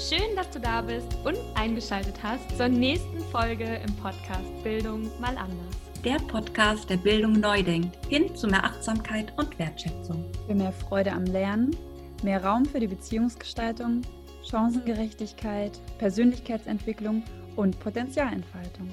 Schön, 0.00 0.34
dass 0.34 0.48
du 0.48 0.58
da 0.58 0.80
bist 0.80 1.14
und 1.24 1.36
eingeschaltet 1.56 2.14
hast 2.22 2.56
zur 2.56 2.68
nächsten 2.68 3.20
Folge 3.24 3.82
im 3.86 3.94
Podcast 3.96 4.64
Bildung 4.64 5.10
mal 5.20 5.36
anders. 5.36 5.76
Der 6.02 6.16
Podcast, 6.16 6.88
der 6.88 6.96
Bildung 6.96 7.34
neu 7.34 7.62
denkt, 7.62 7.98
hin 8.08 8.34
zu 8.34 8.46
mehr 8.46 8.64
Achtsamkeit 8.64 9.30
und 9.36 9.58
Wertschätzung. 9.58 10.24
Für 10.46 10.54
mehr 10.54 10.72
Freude 10.72 11.12
am 11.12 11.26
Lernen, 11.26 11.76
mehr 12.22 12.42
Raum 12.42 12.64
für 12.64 12.80
die 12.80 12.86
Beziehungsgestaltung, 12.86 14.00
Chancengerechtigkeit, 14.42 15.78
Persönlichkeitsentwicklung 15.98 17.22
und 17.56 17.78
Potenzialentfaltung. 17.78 18.88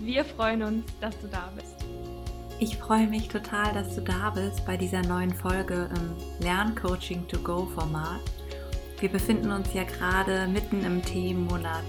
Wir 0.00 0.24
freuen 0.24 0.62
uns, 0.62 0.84
dass 1.02 1.20
du 1.20 1.26
da 1.26 1.52
bist. 1.54 1.84
Ich 2.60 2.78
freue 2.78 3.08
mich 3.08 3.28
total, 3.28 3.74
dass 3.74 3.94
du 3.94 4.00
da 4.00 4.30
bist 4.30 4.64
bei 4.64 4.78
dieser 4.78 5.02
neuen 5.02 5.34
Folge 5.34 5.90
im 5.94 6.42
Lerncoaching 6.42 7.28
to 7.28 7.38
Go 7.40 7.66
Format. 7.74 8.20
Wir 9.00 9.08
befinden 9.08 9.50
uns 9.50 9.72
ja 9.72 9.84
gerade 9.84 10.46
mitten 10.46 10.84
im 10.84 11.02
Themenmonat 11.02 11.86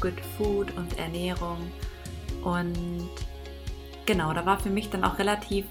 Good 0.00 0.18
Food 0.38 0.74
und 0.78 0.98
Ernährung. 0.98 1.58
Und 2.42 3.10
genau, 4.06 4.32
da 4.32 4.46
war 4.46 4.58
für 4.58 4.70
mich 4.70 4.88
dann 4.88 5.04
auch 5.04 5.18
relativ 5.18 5.66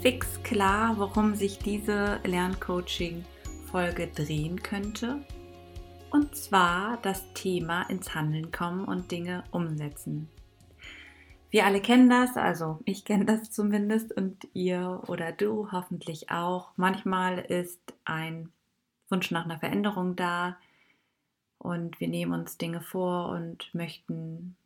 fix 0.00 0.42
klar, 0.42 0.96
warum 0.98 1.36
sich 1.36 1.60
diese 1.60 2.18
Lerncoaching-Folge 2.24 4.08
drehen 4.08 4.60
könnte. 4.60 5.24
Und 6.10 6.34
zwar 6.34 6.98
das 7.02 7.32
Thema 7.34 7.82
ins 7.82 8.12
Handeln 8.12 8.50
kommen 8.50 8.86
und 8.86 9.12
Dinge 9.12 9.44
umsetzen. 9.52 10.28
Wir 11.50 11.64
alle 11.64 11.80
kennen 11.80 12.10
das, 12.10 12.36
also 12.36 12.80
ich 12.84 13.04
kenne 13.04 13.24
das 13.24 13.52
zumindest 13.52 14.12
und 14.12 14.48
ihr 14.52 15.00
oder 15.06 15.30
du 15.30 15.70
hoffentlich 15.70 16.30
auch. 16.30 16.72
Manchmal 16.76 17.38
ist 17.38 17.94
ein 18.04 18.50
Wunsch 19.14 19.30
nach 19.30 19.44
einer 19.44 19.60
Veränderung 19.60 20.16
da 20.16 20.56
und 21.58 22.00
wir 22.00 22.08
nehmen 22.08 22.32
uns 22.32 22.58
Dinge 22.58 22.80
vor 22.80 23.28
und 23.28 23.72
möchten 23.72 24.56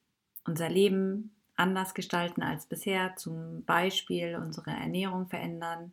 unser 0.46 0.70
Leben 0.70 1.32
anders 1.54 1.92
gestalten 1.92 2.42
als 2.42 2.64
bisher, 2.64 3.14
zum 3.16 3.62
Beispiel 3.64 4.36
unsere 4.36 4.70
Ernährung 4.70 5.28
verändern. 5.28 5.92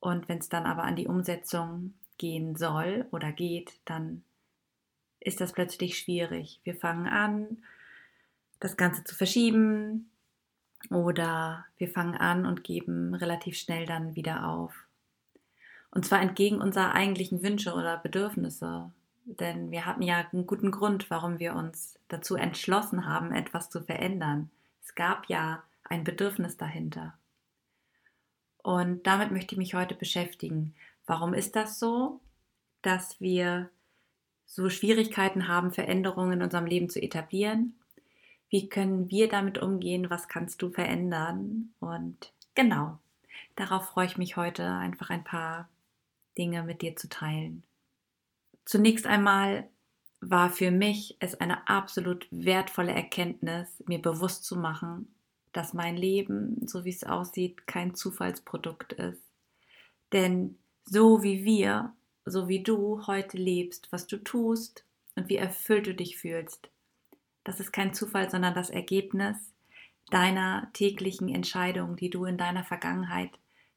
Und 0.00 0.28
wenn 0.28 0.36
es 0.36 0.50
dann 0.50 0.66
aber 0.66 0.82
an 0.82 0.96
die 0.96 1.06
Umsetzung 1.06 1.94
gehen 2.18 2.56
soll 2.56 3.06
oder 3.10 3.32
geht, 3.32 3.72
dann 3.86 4.22
ist 5.18 5.40
das 5.40 5.52
plötzlich 5.52 5.98
schwierig. 5.98 6.60
Wir 6.64 6.74
fangen 6.74 7.06
an, 7.06 7.62
das 8.60 8.76
Ganze 8.76 9.02
zu 9.02 9.14
verschieben 9.14 10.10
oder 10.90 11.64
wir 11.78 11.88
fangen 11.88 12.16
an 12.16 12.44
und 12.44 12.64
geben 12.64 13.14
relativ 13.14 13.56
schnell 13.56 13.86
dann 13.86 14.14
wieder 14.14 14.46
auf. 14.46 14.74
Und 15.92 16.06
zwar 16.06 16.20
entgegen 16.22 16.60
unserer 16.60 16.94
eigentlichen 16.94 17.42
Wünsche 17.42 17.74
oder 17.74 17.98
Bedürfnisse. 17.98 18.90
Denn 19.24 19.70
wir 19.70 19.86
hatten 19.86 20.02
ja 20.02 20.26
einen 20.32 20.46
guten 20.46 20.70
Grund, 20.70 21.10
warum 21.10 21.38
wir 21.38 21.54
uns 21.54 21.98
dazu 22.08 22.34
entschlossen 22.34 23.06
haben, 23.06 23.32
etwas 23.32 23.70
zu 23.70 23.82
verändern. 23.82 24.50
Es 24.82 24.94
gab 24.94 25.28
ja 25.28 25.62
ein 25.84 26.02
Bedürfnis 26.02 26.56
dahinter. 26.56 27.14
Und 28.62 29.06
damit 29.06 29.30
möchte 29.32 29.54
ich 29.54 29.58
mich 29.58 29.74
heute 29.74 29.94
beschäftigen. 29.94 30.74
Warum 31.06 31.34
ist 31.34 31.56
das 31.56 31.78
so, 31.78 32.20
dass 32.80 33.20
wir 33.20 33.68
so 34.46 34.70
Schwierigkeiten 34.70 35.46
haben, 35.46 35.72
Veränderungen 35.72 36.34
in 36.34 36.42
unserem 36.42 36.66
Leben 36.66 36.88
zu 36.88 37.02
etablieren? 37.02 37.74
Wie 38.48 38.68
können 38.68 39.10
wir 39.10 39.28
damit 39.28 39.58
umgehen? 39.58 40.10
Was 40.10 40.28
kannst 40.28 40.62
du 40.62 40.70
verändern? 40.70 41.74
Und 41.80 42.32
genau, 42.54 42.98
darauf 43.56 43.86
freue 43.86 44.06
ich 44.06 44.16
mich 44.16 44.36
heute 44.36 44.64
einfach 44.70 45.10
ein 45.10 45.24
paar 45.24 45.68
Dinge 46.38 46.62
mit 46.62 46.82
dir 46.82 46.96
zu 46.96 47.08
teilen. 47.08 47.62
Zunächst 48.64 49.06
einmal 49.06 49.68
war 50.20 50.50
für 50.50 50.70
mich 50.70 51.16
es 51.18 51.34
eine 51.34 51.68
absolut 51.68 52.28
wertvolle 52.30 52.92
Erkenntnis, 52.92 53.82
mir 53.86 54.00
bewusst 54.00 54.44
zu 54.44 54.56
machen, 54.56 55.12
dass 55.52 55.74
mein 55.74 55.96
Leben, 55.96 56.66
so 56.66 56.84
wie 56.84 56.90
es 56.90 57.04
aussieht, 57.04 57.66
kein 57.66 57.94
Zufallsprodukt 57.94 58.92
ist. 58.94 59.22
Denn 60.12 60.56
so 60.84 61.22
wie 61.22 61.44
wir, 61.44 61.92
so 62.24 62.48
wie 62.48 62.62
du 62.62 63.06
heute 63.06 63.36
lebst, 63.36 63.90
was 63.90 64.06
du 64.06 64.16
tust 64.16 64.84
und 65.16 65.28
wie 65.28 65.36
erfüllt 65.36 65.86
du 65.86 65.94
dich 65.94 66.16
fühlst, 66.18 66.70
das 67.44 67.58
ist 67.58 67.72
kein 67.72 67.92
Zufall, 67.92 68.30
sondern 68.30 68.54
das 68.54 68.70
Ergebnis 68.70 69.36
deiner 70.10 70.70
täglichen 70.72 71.28
Entscheidungen, 71.28 71.96
die 71.96 72.10
du 72.10 72.24
in 72.24 72.38
deiner 72.38 72.64
Vergangenheit 72.64 73.30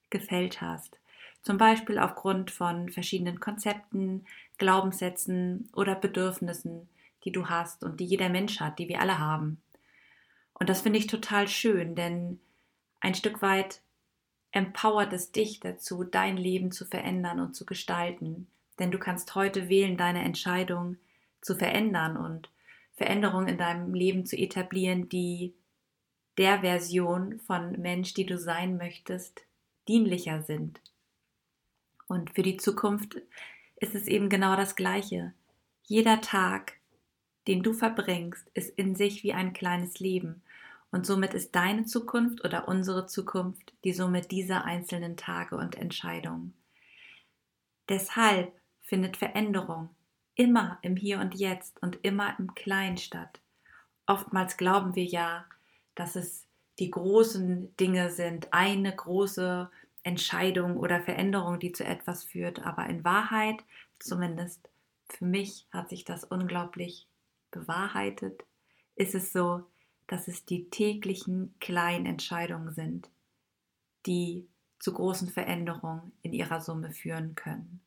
gefällt 0.10 0.62
hast. 0.62 1.00
Zum 1.46 1.60
Beispiel 1.60 2.00
aufgrund 2.00 2.50
von 2.50 2.90
verschiedenen 2.90 3.40
Konzepten, 3.40 4.26
Glaubenssätzen 4.58 5.70
oder 5.76 5.94
Bedürfnissen, 5.94 6.90
die 7.24 7.32
du 7.32 7.50
hast 7.50 7.84
und 7.84 8.00
die 8.00 8.06
jeder 8.06 8.30
Mensch 8.30 8.60
hat, 8.60 8.80
die 8.80 8.90
wir 8.90 9.00
alle 9.00 9.20
haben. 9.20 9.62
Und 10.56 10.70
das 10.70 10.82
finde 10.82 10.98
ich 10.98 11.06
total 11.06 11.48
schön, 11.48 11.94
denn 11.94 12.40
ein 13.00 13.14
Stück 13.14 13.44
weit 13.44 13.82
empowert 14.54 15.14
es 15.14 15.32
dich 15.32 15.60
dazu, 15.60 16.04
dein 16.04 16.36
Leben 16.36 16.72
zu 16.72 16.84
verändern 16.84 17.40
und 17.40 17.56
zu 17.56 17.64
gestalten. 17.64 18.48
Denn 18.80 18.90
du 18.90 18.98
kannst 18.98 19.36
heute 19.36 19.70
wählen, 19.70 19.98
deine 19.98 20.24
Entscheidung 20.24 20.98
zu 21.42 21.56
verändern 21.56 22.18
und 22.18 22.50
Veränderungen 22.96 23.50
in 23.50 23.60
deinem 23.60 23.94
Leben 23.94 24.26
zu 24.26 24.36
etablieren, 24.36 25.10
die 25.10 25.54
der 26.40 26.62
Version 26.62 27.38
von 27.38 27.80
Mensch, 27.80 28.16
die 28.16 28.26
du 28.26 28.40
sein 28.40 28.78
möchtest, 28.78 29.46
dienlicher 29.88 30.42
sind. 30.42 30.82
Und 32.08 32.32
für 32.32 32.44
die 32.44 32.58
Zukunft 32.58 33.18
ist 33.78 33.96
es 33.96 34.08
eben 34.08 34.30
genau 34.30 34.56
das 34.56 34.76
Gleiche. 34.76 35.34
Jeder 35.84 36.22
Tag, 36.22 36.74
den 37.48 37.64
du 37.64 37.74
verbringst, 37.74 38.48
ist 38.54 38.78
in 38.78 38.96
sich 38.96 39.24
wie 39.24 39.34
ein 39.34 39.54
kleines 39.54 40.00
Leben. 40.00 40.42
Und 40.92 41.06
somit 41.06 41.34
ist 41.34 41.56
deine 41.56 41.86
Zukunft 41.86 42.44
oder 42.46 42.68
unsere 42.68 43.06
Zukunft 43.06 43.74
die 43.84 43.94
Summe 43.94 44.22
dieser 44.22 44.66
einzelnen 44.66 45.18
Tage 45.18 45.58
und 45.58 45.76
Entscheidungen. 45.76 46.54
Deshalb 47.90 48.54
findet 48.82 49.18
Veränderung 49.18 49.90
immer 50.36 50.80
im 50.82 50.96
Hier 50.96 51.20
und 51.20 51.36
Jetzt 51.36 51.82
und 51.82 52.00
immer 52.04 52.38
im 52.40 52.56
Kleinen 52.56 52.98
statt. 52.98 53.42
Oftmals 54.06 54.58
glauben 54.58 54.96
wir 54.96 55.06
ja, 55.06 55.46
dass 55.96 56.16
es 56.16 56.46
die 56.80 56.92
großen 56.92 57.76
Dinge 57.78 58.12
sind, 58.12 58.54
eine 58.54 58.94
große 58.96 59.70
Entscheidung 60.06 60.78
oder 60.78 61.02
Veränderung, 61.02 61.60
die 61.60 61.72
zu 61.72 61.84
etwas 61.84 62.24
führt. 62.24 62.66
Aber 62.66 62.86
in 62.86 63.04
Wahrheit, 63.04 63.64
zumindest 64.00 64.70
für 65.10 65.26
mich 65.26 65.68
hat 65.72 65.90
sich 65.90 66.06
das 66.06 66.24
unglaublich 66.24 67.08
bewahrheitet, 67.52 68.46
ist 68.96 69.16
es 69.16 69.34
so, 69.34 69.64
dass 70.08 70.28
es 70.28 70.46
die 70.46 70.70
täglichen 70.70 71.56
kleinen 71.60 72.06
Entscheidungen 72.06 72.72
sind, 72.72 73.10
die 74.06 74.48
zu 74.78 74.94
großen 74.94 75.30
Veränderungen 75.30 76.12
in 76.22 76.34
ihrer 76.34 76.62
Summe 76.62 76.92
führen 76.92 77.34
können. 77.34 77.82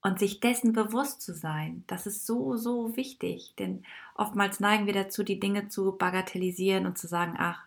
Und 0.00 0.18
sich 0.18 0.40
dessen 0.40 0.72
bewusst 0.72 1.20
zu 1.20 1.34
sein, 1.34 1.84
das 1.88 2.06
ist 2.06 2.24
so, 2.24 2.56
so 2.56 2.96
wichtig, 2.96 3.54
denn 3.58 3.84
oftmals 4.14 4.60
neigen 4.60 4.86
wir 4.86 4.94
dazu, 4.94 5.24
die 5.24 5.40
Dinge 5.40 5.68
zu 5.68 5.92
bagatellisieren 5.92 6.86
und 6.86 6.96
zu 6.96 7.06
sagen, 7.06 7.34
ach, 7.36 7.66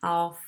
auf 0.00 0.38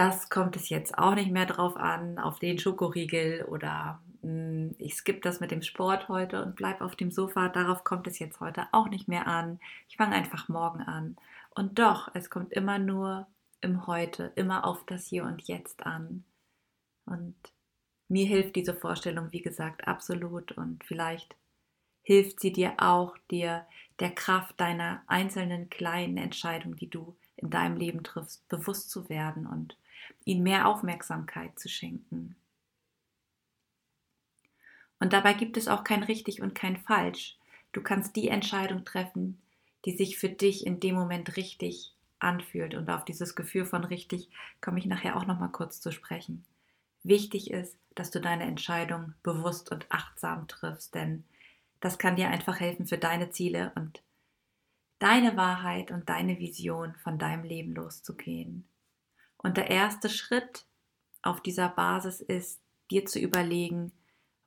das 0.00 0.30
kommt 0.30 0.56
es 0.56 0.70
jetzt 0.70 0.96
auch 0.96 1.14
nicht 1.14 1.30
mehr 1.30 1.44
drauf 1.44 1.76
an, 1.76 2.18
auf 2.18 2.38
den 2.38 2.58
Schokoriegel 2.58 3.44
oder 3.44 4.00
mh, 4.22 4.30
hm, 4.30 4.74
ich 4.78 4.94
skippe 4.94 5.20
das 5.20 5.40
mit 5.40 5.50
dem 5.50 5.60
Sport 5.60 6.08
heute 6.08 6.42
und 6.42 6.56
bleibe 6.56 6.86
auf 6.86 6.96
dem 6.96 7.10
Sofa. 7.10 7.50
Darauf 7.50 7.84
kommt 7.84 8.06
es 8.06 8.18
jetzt 8.18 8.40
heute 8.40 8.66
auch 8.72 8.88
nicht 8.88 9.08
mehr 9.08 9.26
an. 9.26 9.60
Ich 9.90 9.98
fange 9.98 10.14
einfach 10.14 10.48
morgen 10.48 10.80
an. 10.80 11.18
Und 11.50 11.78
doch, 11.78 12.10
es 12.14 12.30
kommt 12.30 12.54
immer 12.54 12.78
nur 12.78 13.26
im 13.60 13.86
Heute, 13.86 14.32
immer 14.36 14.64
auf 14.64 14.86
das 14.86 15.06
Hier 15.06 15.24
und 15.24 15.42
Jetzt 15.42 15.84
an. 15.84 16.24
Und 17.04 17.36
mir 18.08 18.24
hilft 18.24 18.56
diese 18.56 18.72
Vorstellung, 18.72 19.32
wie 19.32 19.42
gesagt, 19.42 19.86
absolut. 19.86 20.52
Und 20.52 20.82
vielleicht 20.82 21.36
hilft 22.00 22.40
sie 22.40 22.52
dir 22.52 22.72
auch, 22.78 23.18
dir 23.30 23.66
der 23.98 24.12
Kraft 24.12 24.58
deiner 24.58 25.02
einzelnen 25.08 25.68
kleinen 25.68 26.16
Entscheidungen, 26.16 26.76
die 26.76 26.88
du 26.88 27.18
in 27.36 27.50
deinem 27.50 27.76
Leben 27.76 28.02
triffst, 28.02 28.48
bewusst 28.48 28.88
zu 28.88 29.10
werden 29.10 29.46
und 29.46 29.76
ihnen 30.24 30.42
mehr 30.42 30.68
Aufmerksamkeit 30.68 31.58
zu 31.58 31.68
schenken. 31.68 32.36
Und 34.98 35.12
dabei 35.12 35.32
gibt 35.32 35.56
es 35.56 35.68
auch 35.68 35.82
kein 35.82 36.02
richtig 36.02 36.42
und 36.42 36.54
kein 36.54 36.76
falsch. 36.76 37.38
Du 37.72 37.82
kannst 37.82 38.16
die 38.16 38.28
Entscheidung 38.28 38.84
treffen, 38.84 39.40
die 39.84 39.96
sich 39.96 40.18
für 40.18 40.28
dich 40.28 40.66
in 40.66 40.78
dem 40.80 40.94
Moment 40.94 41.36
richtig 41.36 41.94
anfühlt. 42.18 42.74
Und 42.74 42.90
auf 42.90 43.04
dieses 43.04 43.34
Gefühl 43.34 43.64
von 43.64 43.84
richtig 43.84 44.28
komme 44.60 44.78
ich 44.78 44.86
nachher 44.86 45.16
auch 45.16 45.26
noch 45.26 45.38
mal 45.38 45.48
kurz 45.48 45.80
zu 45.80 45.90
sprechen. 45.90 46.44
Wichtig 47.02 47.50
ist, 47.50 47.78
dass 47.94 48.10
du 48.10 48.20
deine 48.20 48.44
Entscheidung 48.44 49.14
bewusst 49.22 49.72
und 49.72 49.86
achtsam 49.90 50.46
triffst, 50.48 50.94
denn 50.94 51.24
das 51.80 51.98
kann 51.98 52.16
dir 52.16 52.28
einfach 52.28 52.60
helfen 52.60 52.86
für 52.86 52.98
deine 52.98 53.30
Ziele 53.30 53.72
und 53.74 54.02
deine 54.98 55.36
Wahrheit 55.36 55.90
und 55.90 56.08
deine 56.10 56.38
Vision 56.38 56.94
von 56.96 57.18
deinem 57.18 57.44
Leben 57.44 57.74
loszugehen. 57.74 58.68
Und 59.42 59.56
der 59.56 59.70
erste 59.70 60.08
Schritt 60.08 60.66
auf 61.22 61.40
dieser 61.40 61.68
Basis 61.68 62.20
ist, 62.20 62.60
dir 62.90 63.06
zu 63.06 63.18
überlegen, 63.18 63.92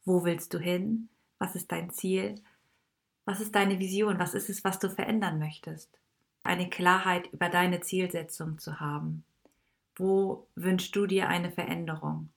wo 0.06 0.24
willst 0.24 0.54
du 0.54 0.60
hin, 0.60 1.10
was 1.40 1.56
ist 1.56 1.72
dein 1.72 1.90
Ziel 1.90 2.36
Was 3.26 3.40
ist 3.40 3.56
deine 3.56 3.80
Vision? 3.80 4.20
Was 4.20 4.34
ist 4.34 4.50
es, 4.50 4.64
was 4.64 4.80
du 4.80 4.90
verändern 4.90 5.40
möchtest? 5.40 5.90
Eine 6.44 6.70
Klarheit 6.70 7.32
über 7.32 7.50
deine 7.50 7.80
Zielsetzung 7.80 8.60
zu 8.60 8.80
haben. 8.82 9.24
Wo 9.96 10.48
wünschst 10.56 10.96
du 10.96 11.06
dir 11.06 11.30
eine 11.30 11.52
Veränderung? 11.52 12.30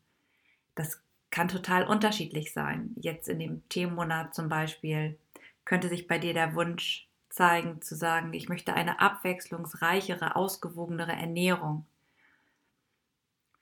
Das 0.77 1.03
kann 1.31 1.49
total 1.49 1.87
unterschiedlich 1.87 2.53
sein. 2.53 2.95
Jetzt 2.97 3.29
in 3.29 3.41
dem 3.41 3.69
Themenmonat 3.69 4.35
zum 4.35 4.49
Beispiel 4.49 5.19
könnte 5.65 5.89
sich 5.89 6.07
bei 6.07 6.19
dir 6.19 6.35
der 6.35 6.55
Wunsch 6.55 7.09
zeigen, 7.31 7.83
zu 7.83 7.97
sagen, 7.97 8.33
ich 8.33 8.49
möchte 8.49 8.75
eine 8.75 9.01
abwechslungsreichere, 9.01 10.37
ausgewogenere 10.37 11.13
Ernährung. 11.13 11.85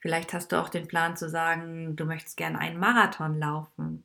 Vielleicht 0.04 0.34
hast 0.34 0.52
du 0.52 0.60
auch 0.60 0.68
den 0.68 0.86
Plan 0.86 1.16
zu 1.16 1.30
sagen, 1.30 1.96
du 1.96 2.04
möchtest 2.04 2.36
gerne 2.36 2.58
einen 2.58 2.78
Marathon 2.78 3.38
laufen. 3.38 4.04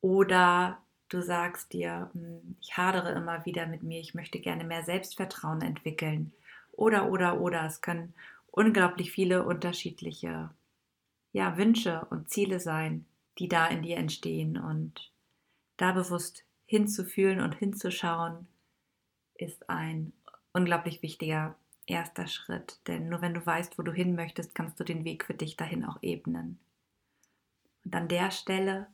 Oder 0.00 0.78
du 1.08 1.22
sagst 1.22 1.72
dir, 1.72 2.08
hm, 2.12 2.54
ich 2.60 2.76
hadere 2.76 3.10
immer 3.10 3.44
wieder 3.44 3.66
mit 3.66 3.82
mir, 3.82 3.98
ich 3.98 4.14
möchte 4.14 4.38
gerne 4.38 4.62
mehr 4.62 4.84
Selbstvertrauen 4.84 5.60
entwickeln. 5.60 6.32
Oder, 6.70 7.10
oder, 7.10 7.40
oder. 7.40 7.66
Es 7.66 7.80
können 7.80 8.14
unglaublich 8.52 9.10
viele 9.10 9.42
unterschiedliche 9.42 10.50
ja, 11.32 11.56
Wünsche 11.56 12.06
und 12.10 12.30
Ziele 12.30 12.60
sein, 12.60 13.04
die 13.40 13.48
da 13.48 13.66
in 13.66 13.82
dir 13.82 13.96
entstehen. 13.96 14.56
Und 14.56 15.10
da 15.78 15.90
bewusst 15.90 16.44
hinzufühlen 16.64 17.40
und 17.40 17.56
hinzuschauen, 17.56 18.46
ist 19.34 19.68
ein 19.68 20.12
unglaublich 20.52 21.02
wichtiger 21.02 21.56
erster 21.88 22.26
Schritt. 22.26 22.78
Denn 22.86 23.08
nur 23.08 23.20
wenn 23.22 23.34
du 23.34 23.44
weißt, 23.44 23.78
wo 23.78 23.82
du 23.82 23.92
hin 23.92 24.14
möchtest, 24.14 24.54
kannst 24.54 24.78
du 24.78 24.84
den 24.84 25.04
Weg 25.04 25.24
für 25.24 25.34
dich 25.34 25.56
dahin 25.56 25.84
auch 25.84 25.98
ebnen. 26.02 26.58
Und 27.84 27.94
an 27.94 28.08
der 28.08 28.30
Stelle 28.30 28.86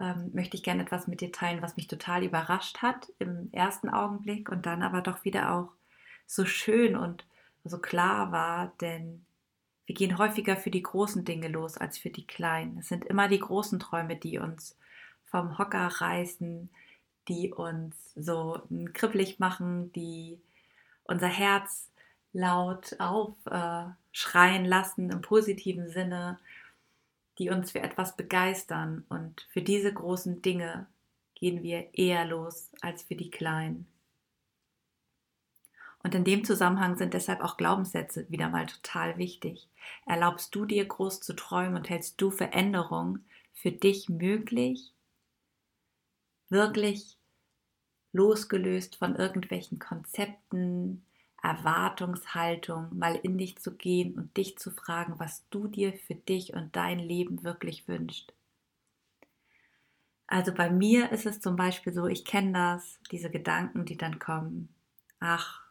ähm, 0.00 0.30
möchte 0.32 0.56
ich 0.56 0.62
gerne 0.62 0.82
etwas 0.82 1.06
mit 1.06 1.20
dir 1.20 1.32
teilen, 1.32 1.62
was 1.62 1.76
mich 1.76 1.86
total 1.86 2.24
überrascht 2.24 2.78
hat 2.78 3.12
im 3.18 3.48
ersten 3.52 3.88
Augenblick 3.88 4.48
und 4.48 4.66
dann 4.66 4.82
aber 4.82 5.02
doch 5.02 5.24
wieder 5.24 5.52
auch 5.52 5.72
so 6.26 6.44
schön 6.44 6.96
und 6.96 7.26
so 7.64 7.78
klar 7.78 8.32
war, 8.32 8.72
denn 8.80 9.24
wir 9.86 9.94
gehen 9.94 10.18
häufiger 10.18 10.56
für 10.56 10.70
die 10.70 10.82
großen 10.82 11.24
Dinge 11.24 11.48
los 11.48 11.76
als 11.76 11.98
für 11.98 12.10
die 12.10 12.26
kleinen. 12.26 12.78
Es 12.78 12.88
sind 12.88 13.04
immer 13.04 13.28
die 13.28 13.40
großen 13.40 13.80
Träume, 13.80 14.16
die 14.16 14.38
uns 14.38 14.78
vom 15.24 15.58
Hocker 15.58 15.86
reißen, 15.86 16.70
die 17.28 17.52
uns 17.52 18.12
so 18.14 18.62
kribbelig 18.92 19.40
machen, 19.40 19.92
die 19.92 20.40
unser 21.04 21.26
Herz 21.26 21.89
laut 22.32 22.96
aufschreien 22.98 24.64
äh, 24.64 24.68
lassen 24.68 25.10
im 25.10 25.20
positiven 25.20 25.88
Sinne, 25.88 26.38
die 27.38 27.50
uns 27.50 27.72
für 27.72 27.80
etwas 27.80 28.16
begeistern. 28.16 29.04
Und 29.08 29.46
für 29.50 29.62
diese 29.62 29.92
großen 29.92 30.42
Dinge 30.42 30.86
gehen 31.34 31.62
wir 31.62 31.94
eher 31.94 32.24
los 32.24 32.70
als 32.80 33.02
für 33.02 33.14
die 33.14 33.30
kleinen. 33.30 33.86
Und 36.02 36.14
in 36.14 36.24
dem 36.24 36.44
Zusammenhang 36.44 36.96
sind 36.96 37.12
deshalb 37.12 37.42
auch 37.42 37.56
Glaubenssätze 37.56 38.24
wieder 38.30 38.48
mal 38.48 38.66
total 38.66 39.18
wichtig. 39.18 39.68
Erlaubst 40.06 40.54
du 40.54 40.64
dir 40.64 40.86
groß 40.86 41.20
zu 41.20 41.34
träumen 41.34 41.76
und 41.76 41.90
hältst 41.90 42.20
du 42.20 42.30
Veränderung 42.30 43.18
für 43.52 43.70
dich 43.72 44.08
möglich? 44.08 44.94
wirklich 46.50 47.16
losgelöst 48.12 48.96
von 48.96 49.16
irgendwelchen 49.16 49.78
Konzepten, 49.78 51.04
Erwartungshaltung, 51.42 52.96
mal 52.96 53.16
in 53.16 53.38
dich 53.38 53.58
zu 53.58 53.74
gehen 53.74 54.14
und 54.14 54.36
dich 54.36 54.58
zu 54.58 54.70
fragen, 54.70 55.14
was 55.18 55.48
du 55.50 55.68
dir 55.68 55.92
für 55.92 56.14
dich 56.14 56.52
und 56.54 56.76
dein 56.76 56.98
Leben 56.98 57.42
wirklich 57.42 57.88
wünschst. 57.88 58.32
Also 60.26 60.54
bei 60.54 60.70
mir 60.70 61.10
ist 61.10 61.26
es 61.26 61.40
zum 61.40 61.56
Beispiel 61.56 61.92
so, 61.92 62.06
ich 62.06 62.24
kenne 62.24 62.52
das, 62.52 63.00
diese 63.10 63.30
Gedanken, 63.30 63.84
die 63.84 63.96
dann 63.96 64.18
kommen. 64.18 64.68
Ach, 65.18 65.62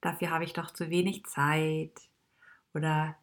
dafür 0.00 0.30
habe 0.30 0.44
ich 0.44 0.52
doch 0.52 0.70
zu 0.70 0.90
wenig 0.90 1.24
Zeit 1.26 1.92
oder 2.72 3.14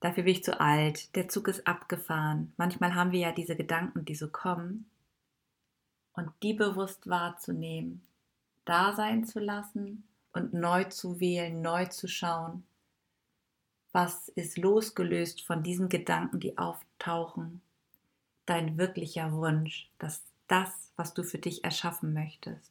dafür 0.00 0.24
bin 0.24 0.32
ich 0.32 0.44
zu 0.44 0.58
alt, 0.58 1.14
der 1.16 1.28
Zug 1.28 1.48
ist 1.48 1.66
abgefahren. 1.66 2.52
Manchmal 2.56 2.94
haben 2.94 3.12
wir 3.12 3.20
ja 3.20 3.32
diese 3.32 3.56
Gedanken, 3.56 4.04
die 4.04 4.14
so 4.14 4.28
kommen 4.28 4.88
und 6.14 6.30
die 6.42 6.54
bewusst 6.54 7.08
wahrzunehmen, 7.08 8.00
da 8.64 8.94
sein 8.94 9.24
zu 9.24 9.38
lassen 9.38 10.04
und 10.36 10.52
neu 10.52 10.84
zu 10.84 11.18
wählen, 11.18 11.62
neu 11.62 11.86
zu 11.86 12.08
schauen, 12.08 12.64
was 13.92 14.28
ist 14.28 14.58
losgelöst 14.58 15.42
von 15.42 15.62
diesen 15.62 15.88
Gedanken, 15.88 16.38
die 16.38 16.58
auftauchen, 16.58 17.62
dein 18.44 18.76
wirklicher 18.76 19.32
Wunsch, 19.32 19.90
dass 19.98 20.22
das, 20.46 20.92
was 20.96 21.14
du 21.14 21.22
für 21.22 21.38
dich 21.38 21.64
erschaffen 21.64 22.12
möchtest. 22.12 22.70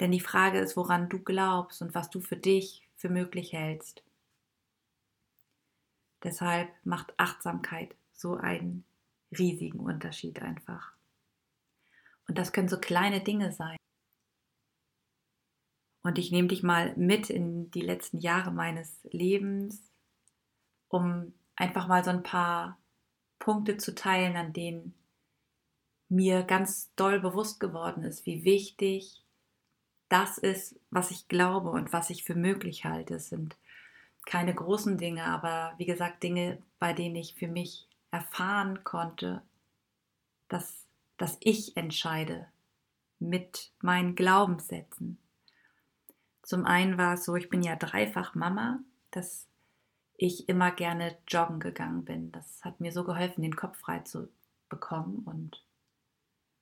Denn 0.00 0.10
die 0.10 0.20
Frage 0.20 0.58
ist, 0.58 0.76
woran 0.76 1.10
du 1.10 1.18
glaubst 1.18 1.82
und 1.82 1.94
was 1.94 2.08
du 2.08 2.20
für 2.20 2.36
dich 2.36 2.82
für 2.96 3.10
möglich 3.10 3.52
hältst. 3.52 4.02
Deshalb 6.22 6.70
macht 6.84 7.12
Achtsamkeit 7.18 7.94
so 8.14 8.36
einen 8.36 8.84
riesigen 9.38 9.80
Unterschied 9.80 10.40
einfach. 10.40 10.92
Und 12.26 12.38
das 12.38 12.52
können 12.52 12.68
so 12.68 12.78
kleine 12.78 13.20
Dinge 13.20 13.52
sein. 13.52 13.76
Und 16.02 16.18
ich 16.18 16.32
nehme 16.32 16.48
dich 16.48 16.62
mal 16.62 16.94
mit 16.96 17.30
in 17.30 17.70
die 17.70 17.82
letzten 17.82 18.18
Jahre 18.18 18.50
meines 18.50 18.98
Lebens, 19.10 19.82
um 20.88 21.34
einfach 21.56 21.88
mal 21.88 22.02
so 22.02 22.10
ein 22.10 22.22
paar 22.22 22.78
Punkte 23.38 23.76
zu 23.76 23.94
teilen, 23.94 24.36
an 24.36 24.52
denen 24.52 24.94
mir 26.08 26.42
ganz 26.42 26.90
doll 26.96 27.20
bewusst 27.20 27.60
geworden 27.60 28.02
ist, 28.02 28.26
wie 28.26 28.44
wichtig 28.44 29.22
das 30.08 30.38
ist, 30.38 30.80
was 30.90 31.10
ich 31.10 31.28
glaube 31.28 31.70
und 31.70 31.92
was 31.92 32.10
ich 32.10 32.24
für 32.24 32.34
möglich 32.34 32.84
halte. 32.84 33.14
Es 33.14 33.28
sind 33.28 33.56
keine 34.26 34.54
großen 34.54 34.98
Dinge, 34.98 35.24
aber 35.24 35.74
wie 35.76 35.86
gesagt, 35.86 36.22
Dinge, 36.22 36.58
bei 36.78 36.92
denen 36.92 37.16
ich 37.16 37.34
für 37.34 37.46
mich 37.46 37.88
erfahren 38.10 38.82
konnte, 38.84 39.42
dass 40.48 40.86
dass 41.20 41.36
ich 41.40 41.76
entscheide 41.76 42.46
mit 43.18 43.72
meinen 43.82 44.14
Glaubenssätzen. 44.14 45.18
Zum 46.50 46.66
einen 46.66 46.98
war 46.98 47.14
es 47.14 47.24
so, 47.24 47.36
ich 47.36 47.48
bin 47.48 47.62
ja 47.62 47.76
dreifach 47.76 48.34
Mama, 48.34 48.80
dass 49.12 49.46
ich 50.16 50.48
immer 50.48 50.72
gerne 50.72 51.16
joggen 51.28 51.60
gegangen 51.60 52.04
bin. 52.04 52.32
Das 52.32 52.64
hat 52.64 52.80
mir 52.80 52.90
so 52.90 53.04
geholfen, 53.04 53.42
den 53.42 53.54
Kopf 53.54 53.78
frei 53.78 54.00
zu 54.00 54.28
bekommen. 54.68 55.20
Und 55.20 55.64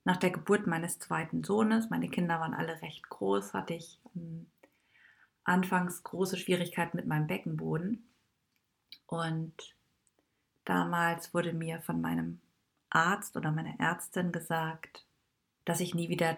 nach 0.03 0.17
der 0.17 0.29
Geburt 0.29 0.67
meines 0.67 0.99
zweiten 0.99 1.43
Sohnes, 1.43 1.89
meine 1.89 2.07
Kinder 2.07 2.39
waren 2.39 2.53
alle 2.53 2.79
recht 2.83 3.09
groß, 3.09 3.55
hatte 3.55 3.73
ich 3.73 3.99
ähm, 4.15 4.45
anfangs 5.43 6.03
große 6.03 6.37
Schwierigkeiten 6.37 6.95
mit 6.95 7.07
meinem 7.07 7.25
Beckenboden. 7.25 8.07
Und 9.07 9.75
damals 10.65 11.33
wurde 11.33 11.51
mir 11.51 11.81
von 11.81 11.99
meinem 11.99 12.41
Arzt 12.91 13.35
oder 13.35 13.51
meiner 13.51 13.79
Ärztin 13.79 14.31
gesagt, 14.31 15.07
dass 15.65 15.79
ich 15.79 15.95
nie 15.95 16.09
wieder 16.09 16.37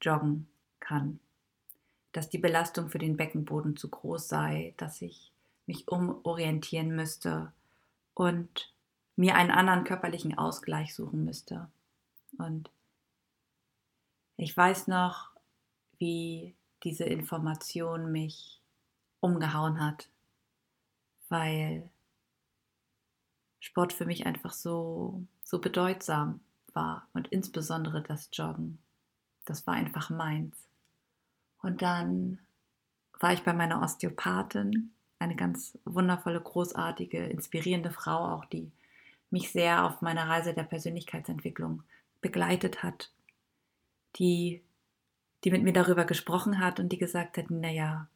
joggen 0.00 0.46
kann, 0.78 1.18
dass 2.14 2.28
die 2.28 2.38
Belastung 2.38 2.88
für 2.88 2.98
den 2.98 3.16
Beckenboden 3.16 3.76
zu 3.76 3.90
groß 3.90 4.28
sei, 4.28 4.72
dass 4.76 5.02
ich 5.02 5.32
mich 5.66 5.88
umorientieren 5.88 6.94
müsste 6.94 7.52
und 8.14 8.72
mir 9.16 9.34
einen 9.34 9.50
anderen 9.50 9.84
körperlichen 9.84 10.38
Ausgleich 10.38 10.94
suchen 10.94 11.24
müsste. 11.24 11.68
Und 12.38 12.70
ich 14.36 14.56
weiß 14.56 14.86
noch, 14.86 15.30
wie 15.98 16.54
diese 16.84 17.04
Information 17.04 18.12
mich 18.12 18.60
umgehauen 19.18 19.80
hat, 19.80 20.08
weil 21.28 21.90
Sport 23.58 23.92
für 23.92 24.06
mich 24.06 24.24
einfach 24.24 24.52
so 24.52 25.26
so 25.42 25.58
bedeutsam 25.58 26.40
war 26.74 27.08
und 27.12 27.28
insbesondere 27.28 28.02
das 28.02 28.28
Joggen. 28.32 28.78
Das 29.46 29.66
war 29.66 29.74
einfach 29.74 30.10
meins. 30.10 30.56
Und 31.64 31.80
dann 31.80 32.40
war 33.20 33.32
ich 33.32 33.42
bei 33.42 33.54
meiner 33.54 33.80
Osteopathin, 33.80 34.92
eine 35.18 35.34
ganz 35.34 35.78
wundervolle, 35.86 36.38
großartige, 36.38 37.24
inspirierende 37.24 37.90
Frau, 37.90 38.34
auch 38.34 38.44
die 38.44 38.70
mich 39.30 39.50
sehr 39.50 39.86
auf 39.86 40.02
meiner 40.02 40.28
Reise 40.28 40.52
der 40.52 40.64
Persönlichkeitsentwicklung 40.64 41.82
begleitet 42.20 42.82
hat, 42.82 43.10
die, 44.16 44.62
die 45.42 45.50
mit 45.50 45.62
mir 45.62 45.72
darüber 45.72 46.04
gesprochen 46.04 46.58
hat 46.58 46.80
und 46.80 46.90
die 46.90 46.98
gesagt 46.98 47.38
hat, 47.38 47.50
naja, 47.50 48.08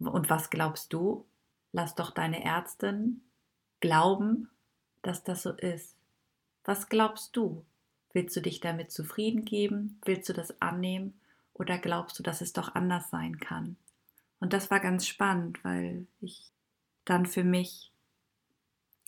und 0.00 0.28
was 0.28 0.50
glaubst 0.50 0.92
du? 0.92 1.24
Lass 1.70 1.94
doch 1.94 2.10
deine 2.10 2.44
Ärztin 2.44 3.20
glauben, 3.78 4.50
dass 5.02 5.22
das 5.22 5.44
so 5.44 5.52
ist. 5.52 5.94
Was 6.64 6.88
glaubst 6.88 7.36
du? 7.36 7.64
Willst 8.12 8.34
du 8.34 8.40
dich 8.40 8.58
damit 8.58 8.90
zufrieden 8.90 9.44
geben? 9.44 10.00
Willst 10.04 10.28
du 10.28 10.32
das 10.32 10.60
annehmen? 10.60 11.14
Oder 11.58 11.78
glaubst 11.78 12.18
du, 12.18 12.22
dass 12.22 12.40
es 12.40 12.52
doch 12.52 12.74
anders 12.74 13.10
sein 13.10 13.38
kann? 13.38 13.76
Und 14.40 14.52
das 14.52 14.70
war 14.70 14.80
ganz 14.80 15.06
spannend, 15.06 15.62
weil 15.64 16.06
ich 16.20 16.52
dann 17.04 17.26
für 17.26 17.44
mich 17.44 17.92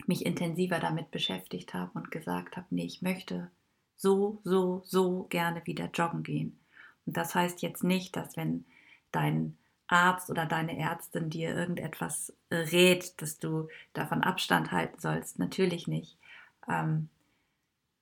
mich 0.07 0.25
intensiver 0.25 0.80
damit 0.80 1.11
beschäftigt 1.11 1.75
habe 1.75 1.90
und 1.95 2.11
gesagt 2.11 2.57
habe, 2.57 2.66
nee, 2.71 2.87
ich 2.87 3.02
möchte 3.02 3.50
so, 3.97 4.40
so, 4.45 4.83
so 4.85 5.25
gerne 5.25 5.64
wieder 5.66 5.90
joggen 5.92 6.23
gehen. 6.23 6.59
Und 7.07 7.16
das 7.16 7.35
heißt 7.35 7.62
jetzt 7.62 7.85
nicht, 7.85 8.16
dass 8.16 8.37
wenn 8.37 8.64
dein 9.12 9.57
Arzt 9.88 10.30
oder 10.30 10.47
deine 10.47 10.78
Ärztin 10.78 11.30
dir 11.30 11.54
irgendetwas 11.54 12.33
rät, 12.50 13.21
dass 13.21 13.38
du 13.38 13.69
davon 13.92 14.23
Abstand 14.23 14.73
halten 14.73 15.00
sollst. 15.00 15.38
Natürlich 15.38 15.88
nicht. 15.88 16.16
Ähm, 16.69 17.09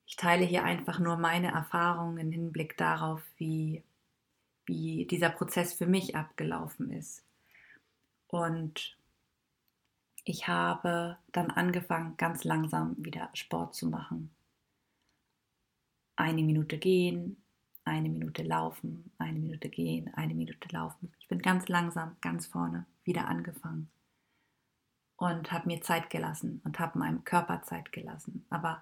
ich 0.05 0.15
teile 0.15 0.45
hier 0.45 0.63
einfach 0.63 0.99
nur 0.99 1.17
meine 1.17 1.51
Erfahrungen 1.51 2.17
im 2.17 2.31
Hinblick 2.31 2.77
darauf, 2.77 3.21
wie, 3.37 3.83
wie 4.69 5.05
dieser 5.05 5.29
Prozess 5.29 5.73
für 5.73 5.87
mich 5.87 6.15
abgelaufen 6.15 6.91
ist. 6.91 7.25
Und 8.27 8.95
ich 10.23 10.47
habe 10.47 11.17
dann 11.31 11.49
angefangen, 11.49 12.15
ganz 12.15 12.43
langsam 12.43 12.95
wieder 12.97 13.29
Sport 13.33 13.73
zu 13.73 13.87
machen. 13.87 14.29
Eine 16.15 16.43
Minute 16.43 16.77
gehen, 16.77 17.41
eine 17.83 18.09
Minute 18.09 18.43
laufen, 18.43 19.11
eine 19.17 19.39
Minute 19.39 19.69
gehen, 19.69 20.13
eine 20.13 20.35
Minute 20.35 20.69
laufen. 20.71 21.11
Ich 21.19 21.27
bin 21.27 21.39
ganz 21.39 21.67
langsam, 21.67 22.15
ganz 22.21 22.45
vorne 22.45 22.85
wieder 23.03 23.27
angefangen 23.27 23.89
und 25.17 25.51
habe 25.51 25.67
mir 25.67 25.81
Zeit 25.81 26.09
gelassen 26.09 26.61
und 26.63 26.79
habe 26.79 26.99
meinem 26.99 27.23
Körper 27.23 27.63
Zeit 27.63 27.91
gelassen. 27.91 28.45
Aber 28.49 28.81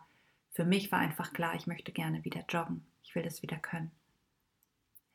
für 0.52 0.66
mich 0.66 0.92
war 0.92 1.00
einfach 1.00 1.32
klar, 1.32 1.56
ich 1.56 1.66
möchte 1.66 1.92
gerne 1.92 2.26
wieder 2.26 2.44
joggen. 2.50 2.86
Ich 3.04 3.16
will 3.16 3.24
das 3.24 3.42
wieder 3.42 3.58
können. 3.58 3.92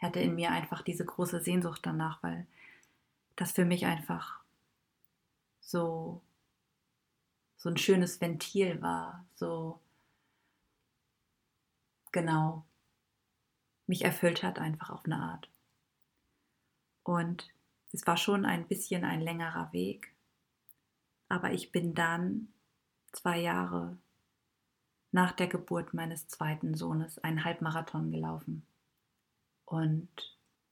Hatte 0.02 0.20
in 0.20 0.34
mir 0.34 0.50
einfach 0.50 0.82
diese 0.82 1.04
große 1.04 1.40
Sehnsucht 1.40 1.80
danach, 1.84 2.22
weil 2.22 2.46
das 3.36 3.52
für 3.52 3.64
mich 3.64 3.86
einfach 3.86 4.40
so 5.60 6.20
so 7.62 7.68
ein 7.68 7.76
schönes 7.76 8.20
Ventil 8.20 8.82
war, 8.82 9.24
so 9.36 9.78
genau 12.10 12.64
mich 13.86 14.04
erfüllt 14.04 14.42
hat, 14.42 14.58
einfach 14.58 14.90
auf 14.90 15.04
eine 15.04 15.16
Art. 15.16 15.48
Und 17.04 17.48
es 17.92 18.04
war 18.04 18.16
schon 18.16 18.44
ein 18.44 18.66
bisschen 18.66 19.04
ein 19.04 19.20
längerer 19.20 19.72
Weg, 19.72 20.12
aber 21.28 21.52
ich 21.52 21.70
bin 21.70 21.94
dann 21.94 22.48
zwei 23.12 23.38
Jahre 23.38 23.96
nach 25.12 25.30
der 25.30 25.46
Geburt 25.46 25.94
meines 25.94 26.26
zweiten 26.26 26.74
Sohnes 26.74 27.20
einen 27.20 27.44
Halbmarathon 27.44 28.10
gelaufen. 28.10 28.66
Und 29.72 30.10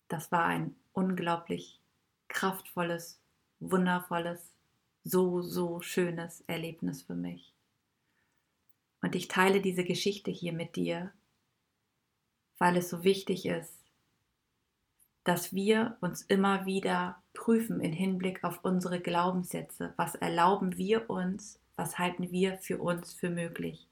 das 0.09 0.31
war 0.31 0.45
ein 0.45 0.77
unglaublich 0.93 1.81
kraftvolles, 2.29 3.19
wundervolles, 3.59 4.53
so, 5.05 5.41
so 5.41 5.81
schönes 5.81 6.43
Erlebnis 6.43 7.01
für 7.01 7.15
mich. 7.15 7.55
Und 9.01 9.15
ich 9.15 9.29
teile 9.29 9.63
diese 9.63 9.85
Geschichte 9.85 10.31
hier 10.31 10.53
mit 10.53 10.77
dir, 10.77 11.13
weil 12.59 12.77
es 12.77 12.91
so 12.91 13.03
wichtig 13.03 13.47
ist, 13.47 13.73
dass 15.25 15.55
wir 15.55 15.97
uns 16.03 16.21
immer 16.21 16.67
wieder 16.67 17.23
prüfen 17.33 17.81
in 17.81 17.95
Hinblick 17.95 18.45
auf 18.45 18.63
unsere 18.63 19.01
Glaubenssätze. 19.01 19.95
Was 19.97 20.15
erlauben 20.15 20.77
wir 20.77 21.09
uns? 21.09 21.59
Was 21.75 21.99
halten 21.99 22.31
wir 22.33 22.59
für 22.59 22.77
uns 22.77 23.15
für 23.15 23.31
möglich? 23.31 23.89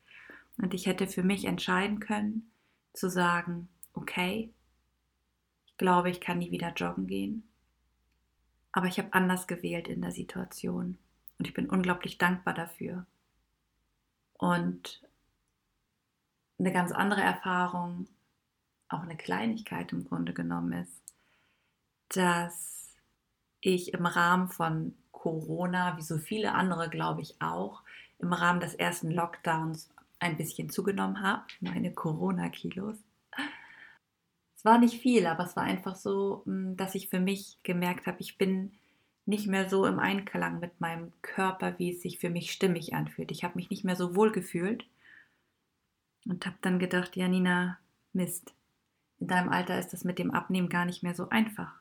Und 0.58 0.74
ich 0.74 0.84
hätte 0.84 1.06
für 1.06 1.22
mich 1.22 1.46
entscheiden 1.46 1.98
können, 1.98 2.50
zu 2.92 3.08
sagen, 3.08 3.70
okay, 3.94 4.52
glaube, 5.78 6.10
ich 6.10 6.20
kann 6.20 6.38
nie 6.38 6.50
wieder 6.50 6.72
joggen 6.74 7.06
gehen. 7.06 7.48
Aber 8.72 8.86
ich 8.86 8.98
habe 8.98 9.12
anders 9.12 9.46
gewählt 9.46 9.88
in 9.88 10.02
der 10.02 10.12
Situation. 10.12 10.98
Und 11.38 11.46
ich 11.46 11.54
bin 11.54 11.70
unglaublich 11.70 12.18
dankbar 12.18 12.54
dafür. 12.54 13.06
Und 14.34 15.02
eine 16.58 16.72
ganz 16.72 16.92
andere 16.92 17.22
Erfahrung 17.22 18.08
auch 18.88 19.02
eine 19.02 19.16
Kleinigkeit 19.16 19.92
im 19.92 20.04
Grunde 20.04 20.32
genommen 20.32 20.72
ist, 20.72 21.02
dass 22.08 22.94
ich 23.60 23.92
im 23.92 24.06
Rahmen 24.06 24.48
von 24.48 24.94
Corona, 25.12 25.96
wie 25.96 26.02
so 26.02 26.18
viele 26.18 26.54
andere, 26.54 26.88
glaube 26.88 27.20
ich 27.20 27.40
auch, 27.40 27.82
im 28.18 28.32
Rahmen 28.32 28.60
des 28.60 28.74
ersten 28.74 29.10
Lockdowns 29.10 29.90
ein 30.20 30.36
bisschen 30.36 30.70
zugenommen 30.70 31.22
habe, 31.22 31.44
meine 31.60 31.92
Corona-Kilos. 31.92 32.96
Es 34.58 34.64
war 34.64 34.78
nicht 34.78 35.00
viel, 35.00 35.24
aber 35.26 35.44
es 35.44 35.54
war 35.54 35.62
einfach 35.62 35.94
so, 35.94 36.42
hm, 36.44 36.76
dass 36.76 36.96
ich 36.96 37.08
für 37.08 37.20
mich 37.20 37.58
gemerkt 37.62 38.08
habe, 38.08 38.16
ich 38.18 38.38
bin 38.38 38.72
nicht 39.24 39.46
mehr 39.46 39.68
so 39.68 39.86
im 39.86 40.00
Einklang 40.00 40.58
mit 40.58 40.80
meinem 40.80 41.12
Körper, 41.22 41.78
wie 41.78 41.92
es 41.92 42.02
sich 42.02 42.18
für 42.18 42.28
mich 42.28 42.50
stimmig 42.50 42.92
anfühlt. 42.92 43.30
Ich 43.30 43.44
habe 43.44 43.54
mich 43.54 43.70
nicht 43.70 43.84
mehr 43.84 43.94
so 43.94 44.16
wohl 44.16 44.32
gefühlt 44.32 44.84
und 46.26 46.44
habe 46.44 46.56
dann 46.60 46.80
gedacht, 46.80 47.14
Janina, 47.14 47.78
Mist, 48.12 48.52
in 49.20 49.28
deinem 49.28 49.48
Alter 49.50 49.78
ist 49.78 49.92
das 49.92 50.02
mit 50.02 50.18
dem 50.18 50.32
Abnehmen 50.32 50.68
gar 50.68 50.86
nicht 50.86 51.04
mehr 51.04 51.14
so 51.14 51.28
einfach. 51.28 51.72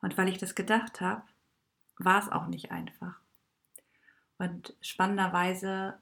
Und 0.00 0.18
weil 0.18 0.28
ich 0.28 0.38
das 0.38 0.56
gedacht 0.56 1.00
habe, 1.00 1.22
war 1.98 2.18
es 2.18 2.32
auch 2.32 2.48
nicht 2.48 2.72
einfach. 2.72 3.20
Und 4.38 4.74
spannenderweise 4.80 5.94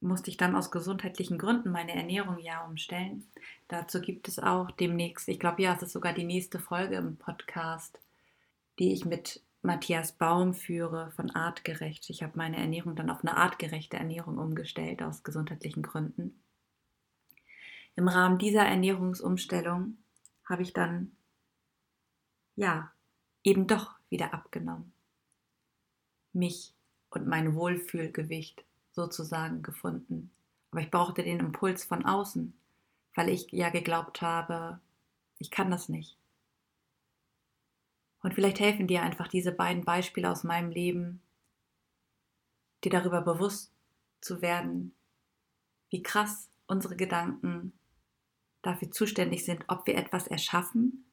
musste 0.00 0.30
ich 0.30 0.36
dann 0.36 0.54
aus 0.54 0.70
gesundheitlichen 0.70 1.38
Gründen 1.38 1.70
meine 1.70 1.94
Ernährung 1.94 2.38
ja 2.38 2.64
umstellen. 2.64 3.30
Dazu 3.68 4.00
gibt 4.00 4.28
es 4.28 4.38
auch 4.38 4.70
demnächst, 4.70 5.28
ich 5.28 5.40
glaube 5.40 5.62
ja, 5.62 5.74
es 5.74 5.82
ist 5.82 5.92
sogar 5.92 6.12
die 6.12 6.24
nächste 6.24 6.58
Folge 6.58 6.96
im 6.96 7.16
Podcast, 7.16 8.00
die 8.78 8.92
ich 8.92 9.04
mit 9.04 9.42
Matthias 9.62 10.12
Baum 10.12 10.52
führe 10.52 11.10
von 11.12 11.30
Artgerecht. 11.30 12.10
Ich 12.10 12.22
habe 12.22 12.36
meine 12.36 12.58
Ernährung 12.58 12.96
dann 12.96 13.08
auf 13.08 13.22
eine 13.22 13.36
artgerechte 13.36 13.96
Ernährung 13.96 14.36
umgestellt 14.36 15.02
aus 15.02 15.22
gesundheitlichen 15.22 15.82
Gründen. 15.82 16.38
Im 17.96 18.08
Rahmen 18.08 18.38
dieser 18.38 18.66
Ernährungsumstellung 18.66 19.96
habe 20.44 20.62
ich 20.62 20.74
dann, 20.74 21.16
ja, 22.56 22.92
eben 23.42 23.66
doch 23.66 23.94
wieder 24.10 24.34
abgenommen. 24.34 24.92
Mich 26.32 26.74
und 27.10 27.26
mein 27.26 27.54
Wohlfühlgewicht 27.54 28.64
sozusagen 28.94 29.62
gefunden. 29.62 30.30
Aber 30.70 30.80
ich 30.80 30.90
brauchte 30.90 31.22
den 31.22 31.40
Impuls 31.40 31.84
von 31.84 32.04
außen, 32.04 32.54
weil 33.14 33.28
ich 33.28 33.50
ja 33.50 33.70
geglaubt 33.70 34.22
habe, 34.22 34.80
ich 35.38 35.50
kann 35.50 35.70
das 35.70 35.88
nicht. 35.88 36.16
Und 38.22 38.34
vielleicht 38.34 38.60
helfen 38.60 38.86
dir 38.86 39.02
einfach 39.02 39.28
diese 39.28 39.52
beiden 39.52 39.84
Beispiele 39.84 40.30
aus 40.30 40.44
meinem 40.44 40.70
Leben, 40.70 41.20
dir 42.82 42.90
darüber 42.90 43.20
bewusst 43.20 43.72
zu 44.20 44.40
werden, 44.40 44.94
wie 45.90 46.02
krass 46.02 46.48
unsere 46.66 46.96
Gedanken 46.96 47.72
dafür 48.62 48.90
zuständig 48.90 49.44
sind, 49.44 49.64
ob 49.68 49.86
wir 49.86 49.96
etwas 49.96 50.26
erschaffen, 50.26 51.04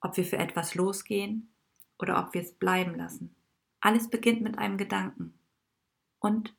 ob 0.00 0.16
wir 0.16 0.24
für 0.24 0.36
etwas 0.36 0.74
losgehen 0.74 1.50
oder 1.98 2.22
ob 2.24 2.34
wir 2.34 2.42
es 2.42 2.52
bleiben 2.52 2.94
lassen. 2.94 3.34
Alles 3.80 4.10
beginnt 4.10 4.42
mit 4.42 4.58
einem 4.58 4.76
Gedanken. 4.76 5.38
Und 6.18 6.54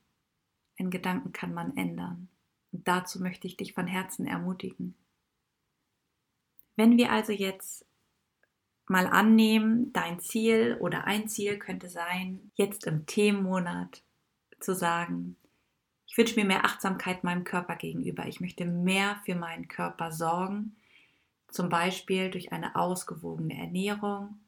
einen 0.81 0.91
Gedanken 0.91 1.31
kann 1.31 1.53
man 1.53 1.77
ändern. 1.77 2.27
Und 2.71 2.87
dazu 2.87 3.21
möchte 3.21 3.47
ich 3.47 3.57
dich 3.57 3.73
von 3.73 3.87
Herzen 3.87 4.25
ermutigen. 4.25 4.95
Wenn 6.75 6.97
wir 6.97 7.11
also 7.11 7.31
jetzt 7.31 7.85
mal 8.87 9.07
annehmen, 9.07 9.93
dein 9.93 10.19
Ziel 10.19 10.77
oder 10.79 11.05
ein 11.05 11.27
Ziel 11.27 11.57
könnte 11.57 11.89
sein, 11.89 12.51
jetzt 12.55 12.85
im 12.87 13.05
Themenmonat 13.05 14.03
zu 14.59 14.75
sagen, 14.75 15.37
ich 16.07 16.17
wünsche 16.17 16.35
mir 16.35 16.45
mehr 16.45 16.65
Achtsamkeit 16.65 17.23
meinem 17.23 17.45
Körper 17.45 17.77
gegenüber. 17.77 18.27
Ich 18.27 18.41
möchte 18.41 18.65
mehr 18.65 19.21
für 19.23 19.35
meinen 19.35 19.69
Körper 19.69 20.11
sorgen, 20.11 20.75
zum 21.47 21.69
Beispiel 21.69 22.29
durch 22.29 22.51
eine 22.51 22.75
ausgewogene 22.75 23.57
Ernährung 23.57 24.39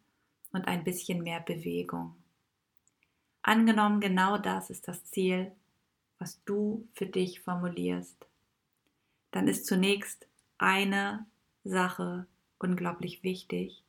und 0.51 0.67
ein 0.67 0.83
bisschen 0.83 1.23
mehr 1.23 1.39
Bewegung. 1.39 2.15
Angenommen, 3.41 4.01
genau 4.01 4.37
das 4.37 4.69
ist 4.69 4.87
das 4.87 5.05
Ziel, 5.05 5.51
was 6.23 6.41
du 6.45 6.87
für 6.93 7.05
dich 7.05 7.41
formulierst. 7.41 8.25
Dann 9.31 9.49
ist 9.49 9.65
zunächst 9.65 10.25
eine 10.57 11.25
Sache 11.65 12.27
unglaublich 12.59 13.23
wichtig, 13.23 13.83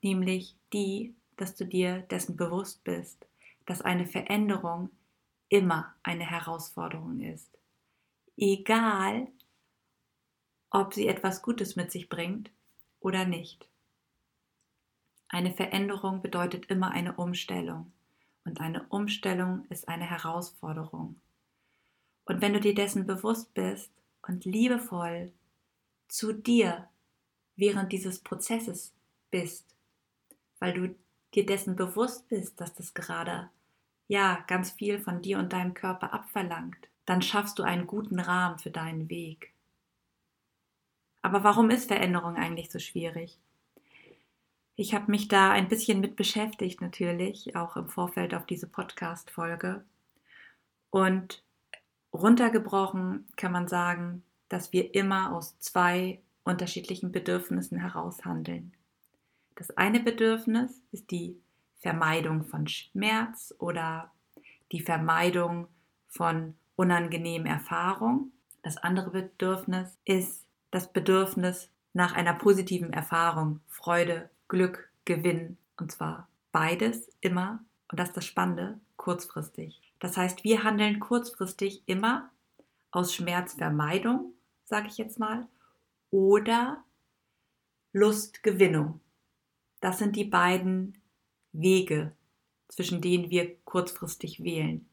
nämlich 0.00 0.56
die, 0.72 1.14
dass 1.36 1.54
du 1.54 1.66
dir 1.66 1.98
dessen 2.10 2.34
bewusst 2.34 2.82
bist, 2.82 3.26
dass 3.66 3.82
eine 3.82 4.06
Veränderung 4.06 4.88
immer 5.50 5.94
eine 6.02 6.24
Herausforderung 6.24 7.20
ist. 7.20 7.58
Egal, 8.38 9.28
ob 10.70 10.94
sie 10.94 11.06
etwas 11.06 11.42
Gutes 11.42 11.76
mit 11.76 11.92
sich 11.92 12.08
bringt 12.08 12.50
oder 13.00 13.26
nicht. 13.26 13.68
Eine 15.28 15.52
Veränderung 15.52 16.22
bedeutet 16.22 16.70
immer 16.70 16.92
eine 16.92 17.16
Umstellung 17.16 17.92
und 18.46 18.62
eine 18.62 18.86
Umstellung 18.88 19.66
ist 19.68 19.88
eine 19.88 20.08
Herausforderung. 20.08 21.20
Und 22.26 22.42
wenn 22.42 22.52
du 22.52 22.60
dir 22.60 22.74
dessen 22.74 23.06
bewusst 23.06 23.54
bist 23.54 23.90
und 24.22 24.44
liebevoll 24.44 25.32
zu 26.08 26.32
dir 26.32 26.88
während 27.56 27.92
dieses 27.92 28.18
Prozesses 28.18 28.92
bist, 29.30 29.74
weil 30.58 30.74
du 30.74 30.94
dir 31.34 31.46
dessen 31.46 31.76
bewusst 31.76 32.28
bist, 32.28 32.60
dass 32.60 32.74
das 32.74 32.94
gerade 32.94 33.50
ja, 34.08 34.44
ganz 34.46 34.70
viel 34.70 35.00
von 35.00 35.22
dir 35.22 35.38
und 35.38 35.52
deinem 35.52 35.74
Körper 35.74 36.12
abverlangt, 36.12 36.76
dann 37.06 37.22
schaffst 37.22 37.58
du 37.58 37.62
einen 37.62 37.86
guten 37.86 38.20
Rahmen 38.20 38.58
für 38.58 38.70
deinen 38.70 39.08
Weg. 39.08 39.52
Aber 41.22 41.42
warum 41.42 41.70
ist 41.70 41.88
Veränderung 41.88 42.36
eigentlich 42.36 42.70
so 42.70 42.78
schwierig? 42.78 43.38
Ich 44.76 44.94
habe 44.94 45.10
mich 45.10 45.26
da 45.28 45.50
ein 45.50 45.68
bisschen 45.68 46.00
mit 46.00 46.16
beschäftigt, 46.16 46.80
natürlich, 46.80 47.56
auch 47.56 47.76
im 47.76 47.88
Vorfeld 47.88 48.34
auf 48.34 48.46
diese 48.46 48.68
Podcast-Folge. 48.68 49.84
Und 50.90 51.42
runtergebrochen 52.16 53.26
kann 53.36 53.52
man 53.52 53.68
sagen, 53.68 54.22
dass 54.48 54.72
wir 54.72 54.94
immer 54.94 55.34
aus 55.34 55.58
zwei 55.58 56.20
unterschiedlichen 56.44 57.12
Bedürfnissen 57.12 57.78
heraus 57.78 58.24
handeln. 58.24 58.72
Das 59.56 59.76
eine 59.76 60.00
Bedürfnis 60.00 60.82
ist 60.92 61.10
die 61.10 61.40
Vermeidung 61.80 62.44
von 62.44 62.66
Schmerz 62.68 63.54
oder 63.58 64.12
die 64.72 64.80
Vermeidung 64.80 65.68
von 66.08 66.54
unangenehmen 66.76 67.46
Erfahrungen. 67.46 68.32
Das 68.62 68.76
andere 68.76 69.10
Bedürfnis 69.10 69.96
ist 70.04 70.44
das 70.70 70.92
Bedürfnis 70.92 71.70
nach 71.92 72.14
einer 72.14 72.34
positiven 72.34 72.92
Erfahrung, 72.92 73.60
Freude, 73.68 74.28
Glück, 74.48 74.90
Gewinn. 75.04 75.56
Und 75.78 75.92
zwar 75.92 76.28
beides 76.52 77.08
immer, 77.20 77.60
und 77.90 77.98
das 77.98 78.08
ist 78.08 78.16
das 78.16 78.24
Spannende, 78.24 78.78
kurzfristig. 78.96 79.85
Das 79.98 80.16
heißt, 80.16 80.44
wir 80.44 80.62
handeln 80.62 81.00
kurzfristig 81.00 81.82
immer 81.86 82.30
aus 82.90 83.14
Schmerzvermeidung, 83.14 84.34
sage 84.64 84.88
ich 84.88 84.98
jetzt 84.98 85.18
mal, 85.18 85.46
oder 86.10 86.84
Lustgewinnung. 87.92 89.00
Das 89.80 89.98
sind 89.98 90.16
die 90.16 90.24
beiden 90.24 90.98
Wege, 91.52 92.12
zwischen 92.68 93.00
denen 93.00 93.30
wir 93.30 93.56
kurzfristig 93.64 94.42
wählen. 94.42 94.88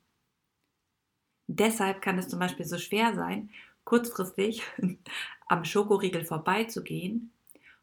Deshalb 1.48 2.02
kann 2.02 2.18
es 2.18 2.30
zum 2.30 2.40
Beispiel 2.40 2.66
so 2.66 2.78
schwer 2.78 3.14
sein, 3.16 3.50
kurzfristig 3.84 4.64
am 5.48 5.66
Schokoriegel 5.66 6.26
vorbeizugehen 6.26 7.32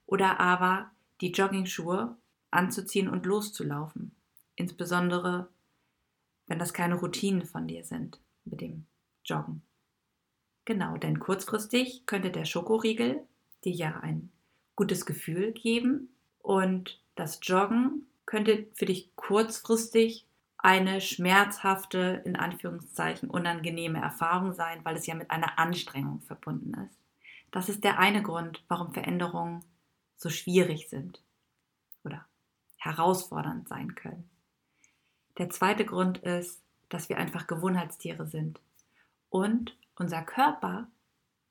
oder 0.06 0.40
aber 0.40 0.90
die 1.20 1.32
Joggingschuhe 1.32 2.16
anzuziehen 2.50 3.08
und 3.08 3.26
loszulaufen. 3.26 4.12
Insbesondere, 4.56 5.48
wenn 6.50 6.58
das 6.58 6.74
keine 6.74 6.96
Routinen 6.96 7.46
von 7.46 7.68
dir 7.68 7.84
sind 7.84 8.20
mit 8.44 8.60
dem 8.60 8.84
Joggen. 9.24 9.62
Genau, 10.64 10.96
denn 10.96 11.20
kurzfristig 11.20 12.06
könnte 12.06 12.32
der 12.32 12.44
Schokoriegel 12.44 13.24
dir 13.64 13.72
ja 13.72 14.00
ein 14.00 14.32
gutes 14.74 15.06
Gefühl 15.06 15.52
geben 15.52 16.08
und 16.40 17.00
das 17.14 17.38
Joggen 17.42 18.08
könnte 18.26 18.66
für 18.74 18.86
dich 18.86 19.14
kurzfristig 19.14 20.26
eine 20.58 21.00
schmerzhafte, 21.00 22.20
in 22.24 22.34
Anführungszeichen 22.34 23.30
unangenehme 23.30 24.00
Erfahrung 24.00 24.52
sein, 24.52 24.84
weil 24.84 24.96
es 24.96 25.06
ja 25.06 25.14
mit 25.14 25.30
einer 25.30 25.56
Anstrengung 25.56 26.20
verbunden 26.22 26.74
ist. 26.84 26.98
Das 27.52 27.68
ist 27.68 27.84
der 27.84 28.00
eine 28.00 28.24
Grund, 28.24 28.64
warum 28.66 28.92
Veränderungen 28.92 29.64
so 30.16 30.30
schwierig 30.30 30.88
sind 30.88 31.22
oder 32.02 32.26
herausfordernd 32.76 33.68
sein 33.68 33.94
können. 33.94 34.28
Der 35.40 35.48
zweite 35.48 35.86
Grund 35.86 36.18
ist, 36.18 36.60
dass 36.90 37.08
wir 37.08 37.16
einfach 37.16 37.46
Gewohnheitstiere 37.46 38.26
sind 38.26 38.60
und 39.30 39.74
unser 39.96 40.20
Körper, 40.20 40.86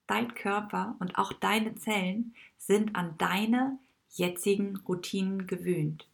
dein 0.05 0.35
Körper 0.35 0.95
und 0.99 1.17
auch 1.17 1.33
deine 1.33 1.73
Zellen 1.73 2.35
sind 2.59 2.95
an 2.95 3.15
deine 3.17 3.79
jetzigen 4.11 4.77
Routinen 4.87 5.47
gewöhnt. 5.47 6.07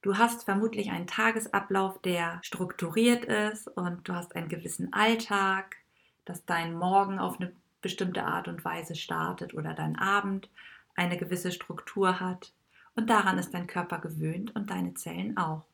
Du 0.00 0.16
hast 0.16 0.44
vermutlich 0.44 0.90
einen 0.90 1.06
Tagesablauf, 1.06 2.00
der 2.00 2.40
strukturiert 2.42 3.26
ist 3.26 3.68
und 3.76 4.08
du 4.08 4.14
hast 4.14 4.34
einen 4.34 4.48
gewissen 4.48 4.94
Alltag, 4.94 5.76
dass 6.24 6.46
dein 6.46 6.72
Morgen 6.78 7.18
auf 7.18 7.38
eine 7.38 7.52
bestimmte 7.82 8.24
Art 8.24 8.48
und 8.48 8.64
Weise 8.64 8.94
startet 8.94 9.52
oder 9.52 9.74
dein 9.74 9.96
Abend 9.98 10.48
eine 10.94 11.18
gewisse 11.18 11.52
Struktur 11.52 12.20
hat. 12.20 12.54
Und 12.96 13.10
daran 13.10 13.36
ist 13.36 13.52
dein 13.52 13.66
Körper 13.66 13.98
gewöhnt 13.98 14.56
und 14.56 14.70
deine 14.70 14.94
Zellen 14.94 15.36
auch. 15.36 15.66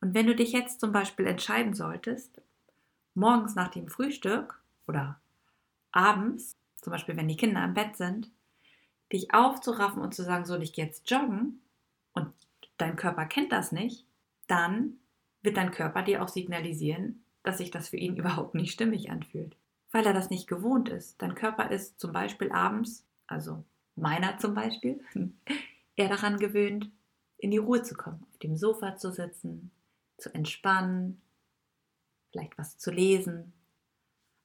Und 0.00 0.14
wenn 0.14 0.26
du 0.26 0.34
dich 0.34 0.52
jetzt 0.52 0.80
zum 0.80 0.92
Beispiel 0.92 1.26
entscheiden 1.26 1.74
solltest, 1.74 2.40
morgens 3.14 3.54
nach 3.54 3.68
dem 3.68 3.88
Frühstück 3.88 4.60
oder 4.86 5.20
abends, 5.90 6.56
zum 6.76 6.92
Beispiel 6.92 7.16
wenn 7.16 7.28
die 7.28 7.36
Kinder 7.36 7.64
im 7.64 7.74
Bett 7.74 7.96
sind, 7.96 8.30
dich 9.12 9.34
aufzuraffen 9.34 10.02
und 10.02 10.14
zu 10.14 10.22
sagen, 10.22 10.44
so, 10.44 10.56
ich 10.58 10.72
gehe 10.72 10.84
jetzt 10.84 11.10
joggen 11.10 11.60
und 12.12 12.32
dein 12.76 12.96
Körper 12.96 13.26
kennt 13.26 13.52
das 13.52 13.72
nicht, 13.72 14.06
dann 14.46 14.98
wird 15.42 15.56
dein 15.56 15.70
Körper 15.70 16.02
dir 16.02 16.22
auch 16.22 16.28
signalisieren, 16.28 17.24
dass 17.42 17.58
sich 17.58 17.70
das 17.70 17.88
für 17.88 17.96
ihn 17.96 18.16
überhaupt 18.16 18.54
nicht 18.54 18.72
stimmig 18.72 19.10
anfühlt, 19.10 19.56
weil 19.90 20.06
er 20.06 20.12
das 20.12 20.30
nicht 20.30 20.46
gewohnt 20.46 20.88
ist. 20.88 21.20
Dein 21.20 21.34
Körper 21.34 21.70
ist 21.70 21.98
zum 21.98 22.12
Beispiel 22.12 22.52
abends, 22.52 23.04
also 23.26 23.64
meiner 23.96 24.38
zum 24.38 24.54
Beispiel, 24.54 25.00
eher 25.96 26.08
daran 26.08 26.38
gewöhnt, 26.38 26.90
in 27.38 27.50
die 27.50 27.58
Ruhe 27.58 27.82
zu 27.82 27.94
kommen, 27.94 28.24
auf 28.30 28.38
dem 28.38 28.56
Sofa 28.56 28.96
zu 28.96 29.10
sitzen, 29.10 29.70
zu 30.18 30.34
entspannen, 30.34 31.20
vielleicht 32.30 32.58
was 32.58 32.76
zu 32.76 32.90
lesen, 32.90 33.52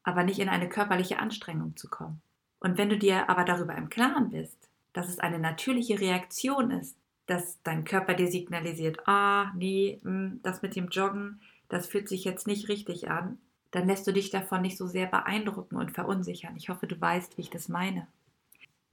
aber 0.04 0.24
nicht 0.24 0.40
in 0.40 0.50
eine 0.50 0.70
körperliche 0.70 1.20
Anstrengung 1.20 1.76
zu 1.76 1.90
kommen. 1.90 2.22
Und 2.60 2.78
wenn 2.78 2.90
du 2.90 2.98
dir 2.98 3.30
aber 3.30 3.44
darüber 3.44 3.76
im 3.76 3.90
Klaren 3.90 4.30
bist, 4.30 4.70
dass 4.94 5.10
es 5.10 5.20
eine 5.20 5.40
natürliche 5.40 6.00
Reaktion 6.00 6.72
ist, 6.72 6.96
dass 7.26 7.62
dein 7.64 7.84
Körper 7.84 8.14
dir 8.14 8.30
signalisiert, 8.30 9.08
ah, 9.08 9.52
nee, 9.56 10.00
hm, 10.04 10.40
das 10.44 10.62
mit 10.62 10.76
dem 10.76 10.90
Joggen, 10.90 11.42
das 11.70 11.88
fühlt 11.88 12.08
sich 12.08 12.24
jetzt 12.24 12.48
nicht 12.48 12.70
richtig 12.70 13.10
an, 13.10 13.40
dann 13.72 13.88
lässt 13.88 14.06
du 14.06 14.12
dich 14.12 14.30
davon 14.30 14.62
nicht 14.62 14.78
so 14.78 14.88
sehr 14.88 15.08
beeindrucken 15.08 15.78
und 15.78 15.92
verunsichern. 15.92 16.56
Ich 16.56 16.70
hoffe, 16.70 16.86
du 16.86 17.00
weißt, 17.00 17.38
wie 17.38 17.42
ich 17.42 17.50
das 17.50 17.70
meine. 17.70 18.08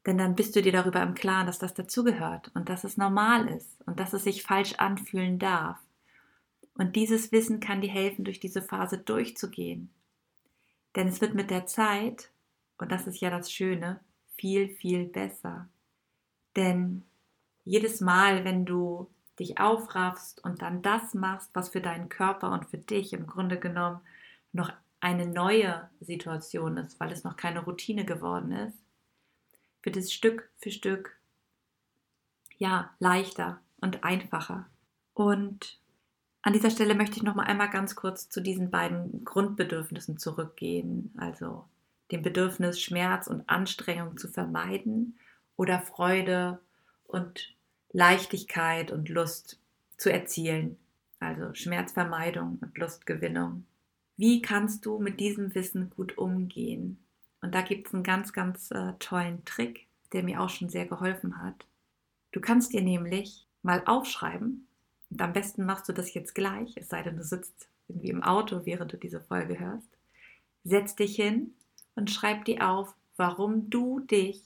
Denn 0.06 0.16
dann 0.16 0.34
bist 0.34 0.56
du 0.56 0.62
dir 0.62 0.72
darüber 0.72 1.02
im 1.02 1.14
Klaren, 1.14 1.46
dass 1.46 1.58
das 1.58 1.74
dazugehört 1.74 2.50
und 2.54 2.70
dass 2.70 2.84
es 2.84 2.96
normal 2.96 3.46
ist 3.48 3.86
und 3.86 4.00
dass 4.00 4.14
es 4.14 4.24
sich 4.24 4.42
falsch 4.42 4.74
anfühlen 4.78 5.38
darf. 5.38 5.78
Und 6.80 6.96
dieses 6.96 7.30
Wissen 7.30 7.60
kann 7.60 7.82
dir 7.82 7.90
helfen, 7.90 8.24
durch 8.24 8.40
diese 8.40 8.62
Phase 8.62 8.96
durchzugehen. 8.96 9.90
Denn 10.96 11.08
es 11.08 11.20
wird 11.20 11.34
mit 11.34 11.50
der 11.50 11.66
Zeit, 11.66 12.30
und 12.78 12.90
das 12.90 13.06
ist 13.06 13.20
ja 13.20 13.28
das 13.28 13.52
Schöne, 13.52 14.00
viel, 14.38 14.66
viel 14.66 15.04
besser. 15.04 15.68
Denn 16.56 17.02
jedes 17.66 18.00
Mal, 18.00 18.46
wenn 18.46 18.64
du 18.64 19.10
dich 19.38 19.60
aufraffst 19.60 20.42
und 20.42 20.62
dann 20.62 20.80
das 20.80 21.12
machst, 21.12 21.50
was 21.52 21.68
für 21.68 21.82
deinen 21.82 22.08
Körper 22.08 22.50
und 22.50 22.64
für 22.70 22.78
dich 22.78 23.12
im 23.12 23.26
Grunde 23.26 23.60
genommen 23.60 24.00
noch 24.52 24.72
eine 25.00 25.26
neue 25.26 25.90
Situation 26.00 26.78
ist, 26.78 26.98
weil 26.98 27.12
es 27.12 27.24
noch 27.24 27.36
keine 27.36 27.62
Routine 27.62 28.06
geworden 28.06 28.52
ist, 28.52 28.78
wird 29.82 29.98
es 29.98 30.14
Stück 30.14 30.48
für 30.56 30.70
Stück 30.70 31.14
ja 32.56 32.94
leichter 33.00 33.60
und 33.82 34.02
einfacher. 34.02 34.64
Und 35.12 35.78
an 36.42 36.52
dieser 36.52 36.70
Stelle 36.70 36.94
möchte 36.94 37.16
ich 37.16 37.22
noch 37.22 37.34
mal 37.34 37.44
einmal 37.44 37.70
ganz 37.70 37.94
kurz 37.94 38.28
zu 38.28 38.40
diesen 38.40 38.70
beiden 38.70 39.24
Grundbedürfnissen 39.24 40.18
zurückgehen, 40.18 41.12
also 41.18 41.64
dem 42.10 42.22
Bedürfnis 42.22 42.80
Schmerz 42.80 43.26
und 43.26 43.48
Anstrengung 43.48 44.16
zu 44.16 44.28
vermeiden 44.28 45.18
oder 45.56 45.80
Freude 45.80 46.58
und 47.06 47.54
Leichtigkeit 47.92 48.90
und 48.90 49.08
Lust 49.08 49.60
zu 49.96 50.10
erzielen, 50.10 50.78
also 51.18 51.52
Schmerzvermeidung 51.54 52.58
und 52.60 52.78
Lustgewinnung. 52.78 53.66
Wie 54.16 54.40
kannst 54.40 54.86
du 54.86 54.98
mit 54.98 55.20
diesem 55.20 55.54
Wissen 55.54 55.90
gut 55.90 56.16
umgehen? 56.16 56.98
Und 57.42 57.54
da 57.54 57.62
gibt 57.62 57.88
es 57.88 57.94
einen 57.94 58.02
ganz, 58.02 58.32
ganz 58.32 58.70
äh, 58.70 58.94
tollen 58.98 59.44
Trick, 59.44 59.86
der 60.12 60.22
mir 60.22 60.40
auch 60.40 60.50
schon 60.50 60.68
sehr 60.68 60.86
geholfen 60.86 61.42
hat. 61.42 61.66
Du 62.32 62.40
kannst 62.40 62.72
dir 62.72 62.82
nämlich 62.82 63.46
mal 63.62 63.82
aufschreiben, 63.86 64.66
und 65.10 65.20
am 65.20 65.32
besten 65.32 65.64
machst 65.64 65.88
du 65.88 65.92
das 65.92 66.14
jetzt 66.14 66.34
gleich, 66.34 66.76
es 66.76 66.88
sei 66.88 67.02
denn, 67.02 67.16
du 67.16 67.24
sitzt 67.24 67.68
irgendwie 67.88 68.10
im 68.10 68.22
Auto, 68.22 68.64
während 68.64 68.92
du 68.92 68.96
diese 68.96 69.20
Folge 69.20 69.58
hörst. 69.58 69.88
Setz 70.64 70.94
dich 70.94 71.16
hin 71.16 71.54
und 71.96 72.10
schreib 72.10 72.44
dir 72.44 72.68
auf, 72.68 72.94
warum 73.16 73.70
du 73.70 74.00
dich 74.00 74.42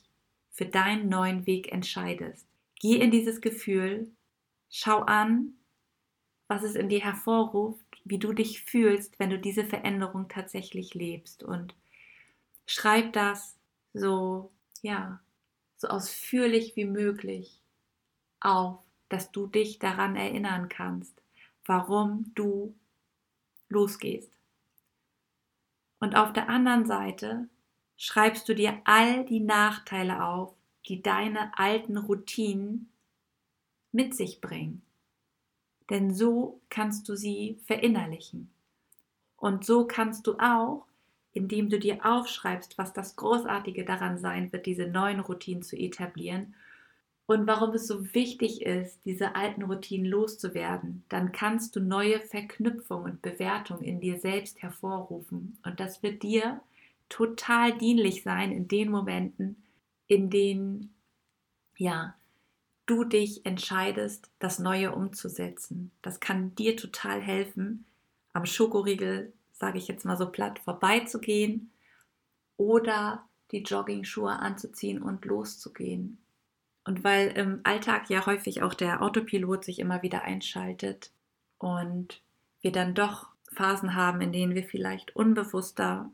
für 0.50 0.66
deinen 0.66 1.08
neuen 1.08 1.46
Weg 1.46 1.72
entscheidest. 1.72 2.46
Geh 2.80 2.96
in 2.96 3.10
dieses 3.10 3.40
Gefühl, 3.40 4.10
schau 4.70 5.00
an, 5.00 5.54
was 6.48 6.62
es 6.62 6.74
in 6.74 6.88
dir 6.88 7.00
hervorruft, 7.00 7.84
wie 8.04 8.18
du 8.18 8.32
dich 8.32 8.62
fühlst, 8.62 9.18
wenn 9.18 9.30
du 9.30 9.38
diese 9.38 9.64
Veränderung 9.64 10.28
tatsächlich 10.28 10.94
lebst 10.94 11.42
und 11.42 11.74
schreib 12.66 13.12
das 13.12 13.56
so, 13.92 14.50
ja, 14.82 15.20
so 15.76 15.88
ausführlich 15.88 16.76
wie 16.76 16.84
möglich 16.84 17.60
auf, 18.40 18.78
dass 19.14 19.30
du 19.30 19.46
dich 19.46 19.78
daran 19.78 20.16
erinnern 20.16 20.68
kannst, 20.68 21.22
warum 21.66 22.32
du 22.34 22.74
losgehst. 23.68 24.32
Und 26.00 26.16
auf 26.16 26.32
der 26.32 26.48
anderen 26.48 26.84
Seite 26.84 27.48
schreibst 27.96 28.48
du 28.48 28.56
dir 28.56 28.80
all 28.82 29.24
die 29.24 29.38
Nachteile 29.38 30.24
auf, 30.24 30.52
die 30.88 31.00
deine 31.00 31.56
alten 31.56 31.96
Routinen 31.96 32.90
mit 33.92 34.16
sich 34.16 34.40
bringen. 34.40 34.82
Denn 35.90 36.12
so 36.12 36.60
kannst 36.68 37.08
du 37.08 37.14
sie 37.14 37.60
verinnerlichen. 37.66 38.50
Und 39.36 39.64
so 39.64 39.86
kannst 39.86 40.26
du 40.26 40.36
auch 40.40 40.88
indem 41.34 41.68
du 41.68 41.80
dir 41.80 42.06
aufschreibst, 42.06 42.78
was 42.78 42.92
das 42.92 43.16
Großartige 43.16 43.84
daran 43.84 44.18
sein 44.18 44.52
wird, 44.52 44.66
diese 44.66 44.86
neuen 44.86 45.18
Routinen 45.18 45.64
zu 45.64 45.76
etablieren 45.76 46.54
und 47.26 47.46
warum 47.46 47.70
es 47.74 47.86
so 47.86 48.14
wichtig 48.14 48.62
ist, 48.62 49.00
diese 49.06 49.34
alten 49.34 49.62
Routinen 49.62 50.06
loszuwerden, 50.06 51.04
dann 51.08 51.32
kannst 51.32 51.74
du 51.74 51.80
neue 51.80 52.20
Verknüpfungen 52.20 53.12
und 53.12 53.22
Bewertungen 53.22 53.82
in 53.82 54.00
dir 54.00 54.18
selbst 54.18 54.60
hervorrufen. 54.62 55.58
Und 55.64 55.80
das 55.80 56.02
wird 56.02 56.22
dir 56.22 56.60
total 57.08 57.76
dienlich 57.78 58.22
sein 58.22 58.52
in 58.52 58.68
den 58.68 58.90
Momenten, 58.90 59.62
in 60.06 60.28
denen 60.28 60.94
ja, 61.76 62.14
du 62.86 63.04
dich 63.04 63.46
entscheidest, 63.46 64.30
das 64.38 64.58
Neue 64.58 64.94
umzusetzen. 64.94 65.90
Das 66.02 66.20
kann 66.20 66.54
dir 66.54 66.76
total 66.76 67.20
helfen, 67.20 67.86
am 68.34 68.44
Schokoriegel, 68.44 69.32
sage 69.52 69.78
ich 69.78 69.88
jetzt 69.88 70.04
mal 70.04 70.18
so 70.18 70.28
platt, 70.28 70.58
vorbeizugehen 70.58 71.70
oder 72.56 73.24
die 73.50 73.62
Jogging-Schuhe 73.62 74.32
anzuziehen 74.32 75.00
und 75.00 75.24
loszugehen. 75.24 76.18
Und 76.84 77.02
weil 77.02 77.28
im 77.28 77.60
Alltag 77.64 78.10
ja 78.10 78.26
häufig 78.26 78.62
auch 78.62 78.74
der 78.74 79.02
Autopilot 79.02 79.64
sich 79.64 79.78
immer 79.78 80.02
wieder 80.02 80.22
einschaltet 80.22 81.10
und 81.58 82.20
wir 82.60 82.72
dann 82.72 82.94
doch 82.94 83.28
Phasen 83.52 83.94
haben, 83.94 84.20
in 84.20 84.32
denen 84.32 84.54
wir 84.54 84.64
vielleicht 84.64 85.16
unbewusster 85.16 86.10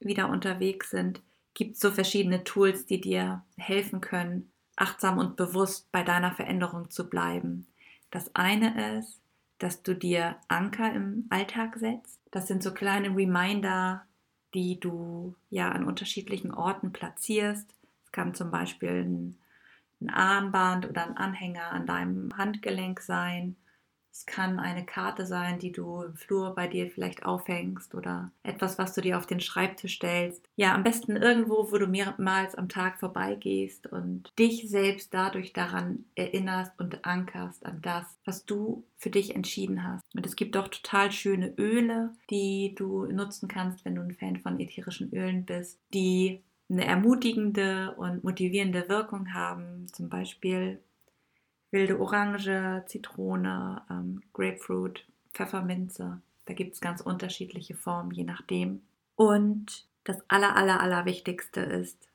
wieder 0.00 0.28
unterwegs 0.30 0.90
sind, 0.90 1.20
gibt 1.52 1.74
es 1.74 1.80
so 1.80 1.90
verschiedene 1.90 2.44
Tools, 2.44 2.86
die 2.86 3.00
dir 3.00 3.42
helfen 3.56 4.00
können, 4.00 4.50
achtsam 4.76 5.18
und 5.18 5.36
bewusst 5.36 5.90
bei 5.92 6.02
deiner 6.02 6.32
Veränderung 6.32 6.90
zu 6.90 7.08
bleiben. 7.08 7.66
Das 8.10 8.34
eine 8.34 8.98
ist, 8.98 9.20
dass 9.58 9.82
du 9.82 9.94
dir 9.94 10.36
Anker 10.48 10.92
im 10.92 11.26
Alltag 11.30 11.76
setzt. 11.76 12.18
Das 12.30 12.48
sind 12.48 12.62
so 12.62 12.72
kleine 12.72 13.16
Reminder, 13.16 14.04
die 14.52 14.78
du 14.80 15.34
ja 15.50 15.70
an 15.70 15.84
unterschiedlichen 15.84 16.52
Orten 16.52 16.92
platzierst. 16.92 17.68
Es 18.04 18.12
kann 18.12 18.34
zum 18.34 18.50
Beispiel 18.50 19.04
ein 19.04 19.36
ein 20.00 20.10
Armband 20.10 20.88
oder 20.88 21.06
ein 21.06 21.16
Anhänger 21.16 21.70
an 21.70 21.86
deinem 21.86 22.36
Handgelenk 22.36 23.00
sein. 23.00 23.56
Es 24.14 24.26
kann 24.26 24.60
eine 24.60 24.86
Karte 24.86 25.26
sein, 25.26 25.58
die 25.58 25.72
du 25.72 26.02
im 26.02 26.14
Flur 26.14 26.54
bei 26.54 26.68
dir 26.68 26.88
vielleicht 26.88 27.26
aufhängst 27.26 27.96
oder 27.96 28.30
etwas, 28.44 28.78
was 28.78 28.94
du 28.94 29.00
dir 29.00 29.18
auf 29.18 29.26
den 29.26 29.40
Schreibtisch 29.40 29.96
stellst. 29.96 30.48
Ja, 30.54 30.72
am 30.72 30.84
besten 30.84 31.16
irgendwo, 31.16 31.72
wo 31.72 31.78
du 31.78 31.88
mehrmals 31.88 32.54
am 32.54 32.68
Tag 32.68 33.00
vorbeigehst 33.00 33.88
und 33.88 34.32
dich 34.38 34.70
selbst 34.70 35.12
dadurch 35.12 35.52
daran 35.52 36.04
erinnerst 36.14 36.78
und 36.78 37.04
ankerst 37.04 37.66
an 37.66 37.82
das, 37.82 38.04
was 38.24 38.44
du 38.44 38.84
für 38.98 39.10
dich 39.10 39.34
entschieden 39.34 39.82
hast. 39.82 40.04
Und 40.14 40.24
es 40.24 40.36
gibt 40.36 40.56
auch 40.56 40.68
total 40.68 41.10
schöne 41.10 41.52
Öle, 41.58 42.14
die 42.30 42.76
du 42.76 43.06
nutzen 43.06 43.48
kannst, 43.48 43.84
wenn 43.84 43.96
du 43.96 44.02
ein 44.02 44.14
Fan 44.14 44.36
von 44.36 44.60
ätherischen 44.60 45.12
Ölen 45.12 45.44
bist, 45.44 45.80
die 45.92 46.40
eine 46.68 46.86
ermutigende 46.86 47.94
und 47.96 48.24
motivierende 48.24 48.88
Wirkung 48.88 49.32
haben. 49.34 49.86
Zum 49.92 50.08
Beispiel 50.08 50.80
wilde 51.70 51.98
Orange, 51.98 52.84
Zitrone, 52.86 53.82
ähm, 53.90 54.22
Grapefruit, 54.32 55.06
Pfefferminze. 55.32 56.20
Da 56.46 56.54
gibt 56.54 56.74
es 56.74 56.80
ganz 56.80 57.00
unterschiedliche 57.00 57.74
Formen, 57.74 58.12
je 58.12 58.24
nachdem. 58.24 58.82
Und 59.16 59.86
das 60.04 60.18
aller, 60.28 60.56
aller, 60.56 60.80
aller 60.80 61.04
Wichtigste 61.04 61.60
ist, 61.60 62.08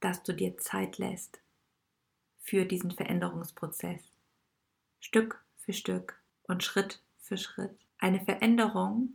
dass 0.00 0.22
du 0.22 0.32
dir 0.32 0.58
Zeit 0.58 0.98
lässt 0.98 1.40
für 2.40 2.64
diesen 2.64 2.92
Veränderungsprozess. 2.92 4.00
Stück 5.00 5.44
für 5.58 5.72
Stück 5.72 6.20
und 6.44 6.62
Schritt 6.62 7.00
für 7.20 7.36
Schritt. 7.36 7.76
Eine 7.98 8.20
Veränderung 8.20 9.14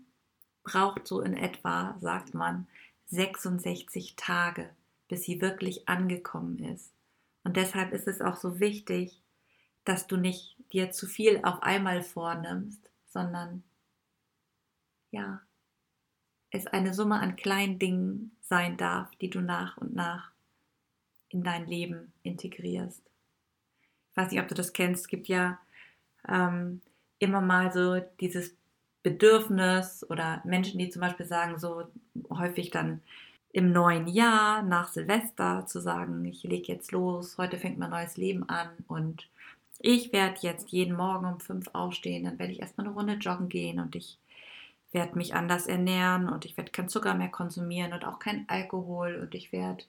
braucht 0.63 1.07
so 1.07 1.21
in 1.21 1.36
etwa, 1.36 1.97
sagt 2.01 2.34
man, 2.34 2.67
66 3.12 4.15
Tage, 4.15 4.69
bis 5.08 5.24
sie 5.24 5.41
wirklich 5.41 5.88
angekommen 5.88 6.60
ist. 6.60 6.91
Und 7.43 7.58
deshalb 7.58 7.91
ist 7.93 8.08
es 8.08 8.21
auch 8.21 8.38
so 8.38 8.60
wichtig, 8.60 9.21
dass 9.84 10.08
du 10.08 10.17
nicht 10.17 10.56
dir 10.71 10.91
zu 10.91 11.08
viel 11.08 11.41
auf 11.43 11.62
einmal 11.63 12.04
vornimmst, 12.04 12.89
sondern 13.08 13.63
ja, 15.12 15.41
es 16.52 16.67
eine 16.67 16.93
Summe 16.93 17.19
an 17.19 17.36
kleinen 17.36 17.80
Dingen 17.80 18.36
sein 18.41 18.78
darf, 18.78 19.13
die 19.15 19.30
du 19.30 19.41
nach 19.41 19.78
und 19.78 19.93
nach 19.93 20.32
in 21.30 21.43
dein 21.43 21.65
Leben 21.65 22.13
integrierst. 22.24 23.02
Ich 24.12 24.17
weiß 24.17 24.32
nicht, 24.32 24.41
ob 24.41 24.47
du 24.47 24.56
das 24.56 24.74
kennst, 24.74 25.04
es 25.04 25.08
gibt 25.08 25.28
ja 25.28 25.60
ähm, 26.28 26.82
immer 27.19 27.41
mal 27.41 27.71
so 27.71 28.00
dieses 28.19 28.56
Bedürfnis 29.04 30.06
oder 30.10 30.42
Menschen, 30.46 30.80
die 30.80 30.90
zum 30.90 31.02
Beispiel 31.02 31.26
sagen, 31.26 31.58
so 31.58 31.84
häufig 32.30 32.70
dann 32.70 33.02
im 33.54 33.72
neuen 33.72 34.08
Jahr 34.08 34.62
nach 34.62 34.88
Silvester 34.88 35.66
zu 35.66 35.82
sagen, 35.82 36.24
ich 36.26 36.44
lege 36.44 36.72
jetzt 36.72 36.92
los, 36.92 37.38
heute 37.38 37.58
fängt 37.58 37.78
mein 37.78 37.90
neues 37.90 38.18
Leben 38.18 38.48
an 38.48 38.70
und 38.88 39.28
ich 39.80 40.14
werde 40.14 40.38
jetzt 40.42 40.72
jeden 40.72 40.96
Morgen 40.96 41.26
um 41.26 41.40
fünf 41.40 41.70
aufstehen, 41.74 42.24
dann 42.24 42.40
werde 42.40 42.54
ich 42.54 42.62
erstmal 42.62 42.88
eine 42.88 42.96
Runde 42.96 43.14
joggen 43.14 43.50
gehen 43.50 43.80
und 43.80 43.96
ich 43.96 44.20
werde 44.92 45.18
mich 45.18 45.34
anders 45.34 45.68
ernähren 45.68 46.30
und 46.30 46.46
ich 46.46 46.56
werde 46.56 46.72
keinen 46.72 46.90
Zucker 46.90 47.14
mehr 47.16 47.30
konsumieren 47.30 47.94
und 47.94 48.06
auch 48.06 48.20
keinen 48.20 48.48
Alkohol 48.48 49.16
und 49.22 49.34
ich 49.36 49.52
werde 49.52 49.84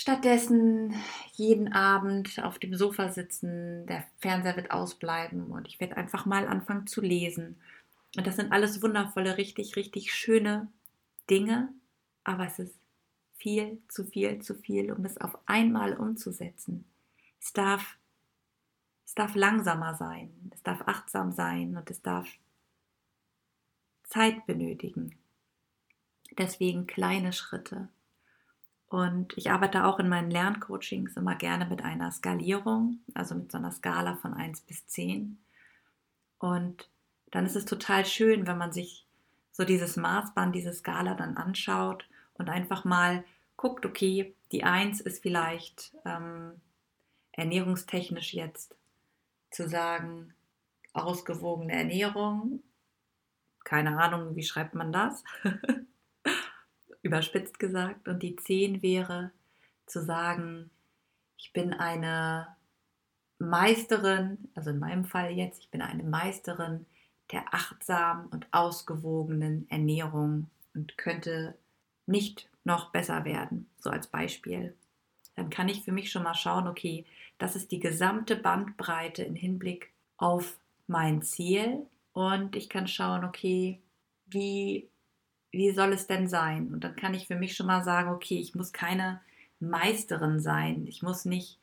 Stattdessen 0.00 0.94
jeden 1.34 1.74
Abend 1.74 2.42
auf 2.42 2.58
dem 2.58 2.74
Sofa 2.74 3.10
sitzen, 3.10 3.86
der 3.86 4.02
Fernseher 4.16 4.56
wird 4.56 4.70
ausbleiben 4.70 5.50
und 5.50 5.68
ich 5.68 5.78
werde 5.78 5.98
einfach 5.98 6.24
mal 6.24 6.48
anfangen 6.48 6.86
zu 6.86 7.02
lesen. 7.02 7.60
Und 8.16 8.26
das 8.26 8.36
sind 8.36 8.50
alles 8.50 8.82
wundervolle, 8.82 9.36
richtig, 9.36 9.76
richtig 9.76 10.14
schöne 10.14 10.72
Dinge, 11.28 11.68
aber 12.24 12.46
es 12.46 12.58
ist 12.58 12.80
viel, 13.36 13.82
zu 13.88 14.06
viel, 14.06 14.40
zu 14.40 14.54
viel, 14.54 14.90
um 14.90 15.04
es 15.04 15.18
auf 15.18 15.36
einmal 15.44 15.92
umzusetzen. 15.92 16.86
Es 17.38 17.52
darf, 17.52 17.98
es 19.04 19.14
darf 19.14 19.34
langsamer 19.34 19.96
sein, 19.96 20.50
es 20.54 20.62
darf 20.62 20.80
achtsam 20.86 21.30
sein 21.30 21.76
und 21.76 21.90
es 21.90 22.00
darf 22.00 22.26
Zeit 24.04 24.46
benötigen. 24.46 25.14
Deswegen 26.38 26.86
kleine 26.86 27.34
Schritte. 27.34 27.90
Und 28.90 29.38
ich 29.38 29.52
arbeite 29.52 29.84
auch 29.84 30.00
in 30.00 30.08
meinen 30.08 30.32
Lerncoachings 30.32 31.16
immer 31.16 31.36
gerne 31.36 31.64
mit 31.64 31.80
einer 31.82 32.10
Skalierung, 32.10 32.98
also 33.14 33.36
mit 33.36 33.52
so 33.52 33.56
einer 33.56 33.70
Skala 33.70 34.16
von 34.16 34.34
1 34.34 34.62
bis 34.62 34.84
10. 34.88 35.38
Und 36.40 36.90
dann 37.30 37.46
ist 37.46 37.54
es 37.54 37.64
total 37.64 38.04
schön, 38.04 38.48
wenn 38.48 38.58
man 38.58 38.72
sich 38.72 39.06
so 39.52 39.62
dieses 39.62 39.96
Maßband, 39.96 40.56
diese 40.56 40.72
Skala 40.72 41.14
dann 41.14 41.36
anschaut 41.36 42.04
und 42.34 42.50
einfach 42.50 42.84
mal 42.84 43.22
guckt, 43.56 43.86
okay, 43.86 44.34
die 44.50 44.64
1 44.64 45.00
ist 45.02 45.22
vielleicht 45.22 45.94
ähm, 46.04 46.60
ernährungstechnisch 47.30 48.34
jetzt 48.34 48.74
zu 49.52 49.68
sagen, 49.68 50.34
ausgewogene 50.94 51.74
Ernährung. 51.74 52.60
Keine 53.62 53.96
Ahnung, 54.02 54.34
wie 54.34 54.42
schreibt 54.42 54.74
man 54.74 54.92
das? 54.92 55.22
überspitzt 57.02 57.58
gesagt. 57.58 58.08
Und 58.08 58.22
die 58.22 58.36
10 58.36 58.82
wäre 58.82 59.30
zu 59.86 60.02
sagen, 60.02 60.70
ich 61.36 61.52
bin 61.52 61.72
eine 61.72 62.48
Meisterin, 63.38 64.50
also 64.54 64.70
in 64.70 64.78
meinem 64.78 65.04
Fall 65.04 65.32
jetzt, 65.32 65.60
ich 65.60 65.70
bin 65.70 65.82
eine 65.82 66.04
Meisterin 66.04 66.86
der 67.32 67.54
achtsamen 67.54 68.26
und 68.26 68.46
ausgewogenen 68.50 69.68
Ernährung 69.70 70.50
und 70.74 70.98
könnte 70.98 71.54
nicht 72.06 72.48
noch 72.64 72.90
besser 72.90 73.24
werden, 73.24 73.68
so 73.78 73.90
als 73.90 74.08
Beispiel. 74.08 74.74
Dann 75.36 75.48
kann 75.48 75.68
ich 75.68 75.82
für 75.82 75.92
mich 75.92 76.10
schon 76.10 76.24
mal 76.24 76.34
schauen, 76.34 76.66
okay, 76.66 77.06
das 77.38 77.56
ist 77.56 77.72
die 77.72 77.80
gesamte 77.80 78.36
Bandbreite 78.36 79.22
im 79.22 79.34
Hinblick 79.34 79.92
auf 80.16 80.58
mein 80.86 81.22
Ziel 81.22 81.86
und 82.12 82.56
ich 82.56 82.68
kann 82.68 82.88
schauen, 82.88 83.24
okay, 83.24 83.80
wie 84.26 84.88
wie 85.52 85.70
soll 85.72 85.92
es 85.92 86.06
denn 86.06 86.28
sein? 86.28 86.72
Und 86.72 86.84
dann 86.84 86.96
kann 86.96 87.14
ich 87.14 87.26
für 87.26 87.36
mich 87.36 87.56
schon 87.56 87.66
mal 87.66 87.82
sagen, 87.82 88.10
okay, 88.10 88.38
ich 88.38 88.54
muss 88.54 88.72
keine 88.72 89.20
Meisterin 89.58 90.40
sein. 90.40 90.86
Ich 90.86 91.02
muss 91.02 91.24
nicht 91.24 91.58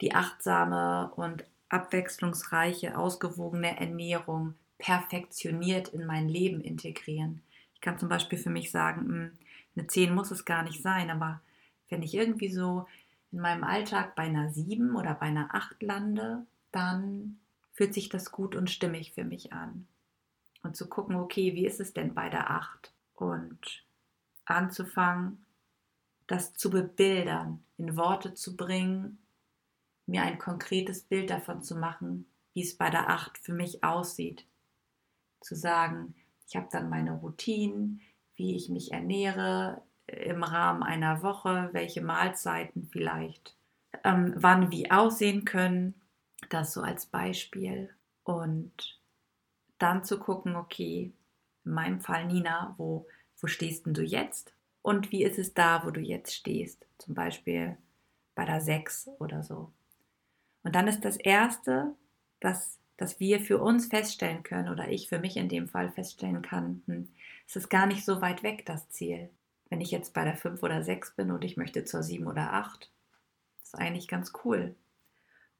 die 0.00 0.14
achtsame 0.14 1.10
und 1.16 1.44
abwechslungsreiche, 1.68 2.96
ausgewogene 2.96 3.78
Ernährung 3.78 4.54
perfektioniert 4.78 5.88
in 5.88 6.06
mein 6.06 6.28
Leben 6.28 6.60
integrieren. 6.60 7.42
Ich 7.74 7.80
kann 7.80 7.98
zum 7.98 8.08
Beispiel 8.08 8.38
für 8.38 8.50
mich 8.50 8.70
sagen, 8.70 9.00
hm, 9.02 9.32
eine 9.74 9.86
10 9.86 10.14
muss 10.14 10.30
es 10.30 10.44
gar 10.44 10.62
nicht 10.62 10.82
sein, 10.82 11.10
aber 11.10 11.40
wenn 11.88 12.02
ich 12.02 12.14
irgendwie 12.14 12.50
so 12.50 12.86
in 13.32 13.40
meinem 13.40 13.64
Alltag 13.64 14.14
bei 14.14 14.24
einer 14.24 14.50
7 14.50 14.96
oder 14.96 15.14
bei 15.14 15.26
einer 15.26 15.54
8 15.54 15.82
lande, 15.82 16.46
dann 16.72 17.38
fühlt 17.72 17.92
sich 17.92 18.08
das 18.08 18.32
gut 18.32 18.54
und 18.54 18.70
stimmig 18.70 19.12
für 19.12 19.24
mich 19.24 19.52
an. 19.52 19.86
Und 20.62 20.76
zu 20.76 20.88
gucken, 20.88 21.16
okay, 21.16 21.54
wie 21.54 21.66
ist 21.66 21.80
es 21.80 21.92
denn 21.92 22.14
bei 22.14 22.28
der 22.28 22.50
8? 22.50 22.92
Und 23.16 23.84
anzufangen, 24.44 25.44
das 26.26 26.54
zu 26.54 26.70
bebildern, 26.70 27.64
in 27.76 27.96
Worte 27.96 28.34
zu 28.34 28.56
bringen, 28.56 29.18
mir 30.06 30.22
ein 30.22 30.38
konkretes 30.38 31.02
Bild 31.02 31.30
davon 31.30 31.62
zu 31.62 31.76
machen, 31.76 32.26
wie 32.52 32.62
es 32.62 32.76
bei 32.76 32.90
der 32.90 33.10
Acht 33.10 33.38
für 33.38 33.52
mich 33.52 33.84
aussieht. 33.84 34.46
Zu 35.40 35.54
sagen, 35.54 36.14
ich 36.48 36.56
habe 36.56 36.68
dann 36.70 36.88
meine 36.88 37.12
Routinen, 37.12 38.00
wie 38.36 38.56
ich 38.56 38.68
mich 38.68 38.92
ernähre 38.92 39.82
im 40.06 40.42
Rahmen 40.42 40.82
einer 40.82 41.22
Woche, 41.22 41.70
welche 41.72 42.02
Mahlzeiten 42.02 42.88
vielleicht 42.90 43.56
ähm, 44.04 44.34
wann 44.36 44.70
wie 44.70 44.90
aussehen 44.90 45.44
können. 45.44 45.94
Das 46.48 46.72
so 46.72 46.82
als 46.82 47.06
Beispiel. 47.06 47.90
Und 48.22 49.00
dann 49.78 50.04
zu 50.04 50.18
gucken, 50.18 50.56
okay, 50.56 51.12
in 51.66 51.72
meinem 51.72 52.00
Fall 52.00 52.26
Nina, 52.26 52.74
wo, 52.78 53.06
wo 53.40 53.46
stehst 53.46 53.86
denn 53.86 53.94
du 53.94 54.02
jetzt? 54.02 54.54
Und 54.82 55.10
wie 55.10 55.24
ist 55.24 55.38
es 55.38 55.52
da, 55.52 55.84
wo 55.84 55.90
du 55.90 56.00
jetzt 56.00 56.34
stehst? 56.34 56.86
Zum 56.98 57.14
Beispiel 57.14 57.76
bei 58.34 58.44
der 58.44 58.60
6 58.60 59.08
oder 59.18 59.42
so. 59.42 59.72
Und 60.62 60.74
dann 60.74 60.88
ist 60.88 61.04
das 61.04 61.16
Erste, 61.16 61.94
dass, 62.40 62.78
dass 62.96 63.18
wir 63.18 63.40
für 63.40 63.58
uns 63.58 63.86
feststellen 63.86 64.42
können, 64.42 64.68
oder 64.68 64.88
ich 64.88 65.08
für 65.08 65.18
mich 65.18 65.36
in 65.36 65.48
dem 65.48 65.68
Fall 65.68 65.90
feststellen 65.90 66.42
kann, 66.42 66.82
hm, 66.86 67.08
es 67.46 67.56
ist 67.56 67.68
gar 67.68 67.86
nicht 67.86 68.04
so 68.04 68.20
weit 68.20 68.42
weg, 68.42 68.64
das 68.66 68.88
Ziel. 68.90 69.30
Wenn 69.68 69.80
ich 69.80 69.90
jetzt 69.90 70.14
bei 70.14 70.24
der 70.24 70.36
5 70.36 70.62
oder 70.62 70.82
6 70.82 71.16
bin 71.16 71.30
und 71.30 71.44
ich 71.44 71.56
möchte 71.56 71.84
zur 71.84 72.02
7 72.02 72.26
oder 72.26 72.52
8, 72.52 72.90
ist 73.62 73.74
eigentlich 73.74 74.08
ganz 74.08 74.32
cool. 74.44 74.74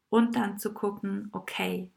Und 0.09 0.37
dann 0.37 0.59
zu 0.59 0.73
gucken, 0.73 1.29
okay, 1.33 1.91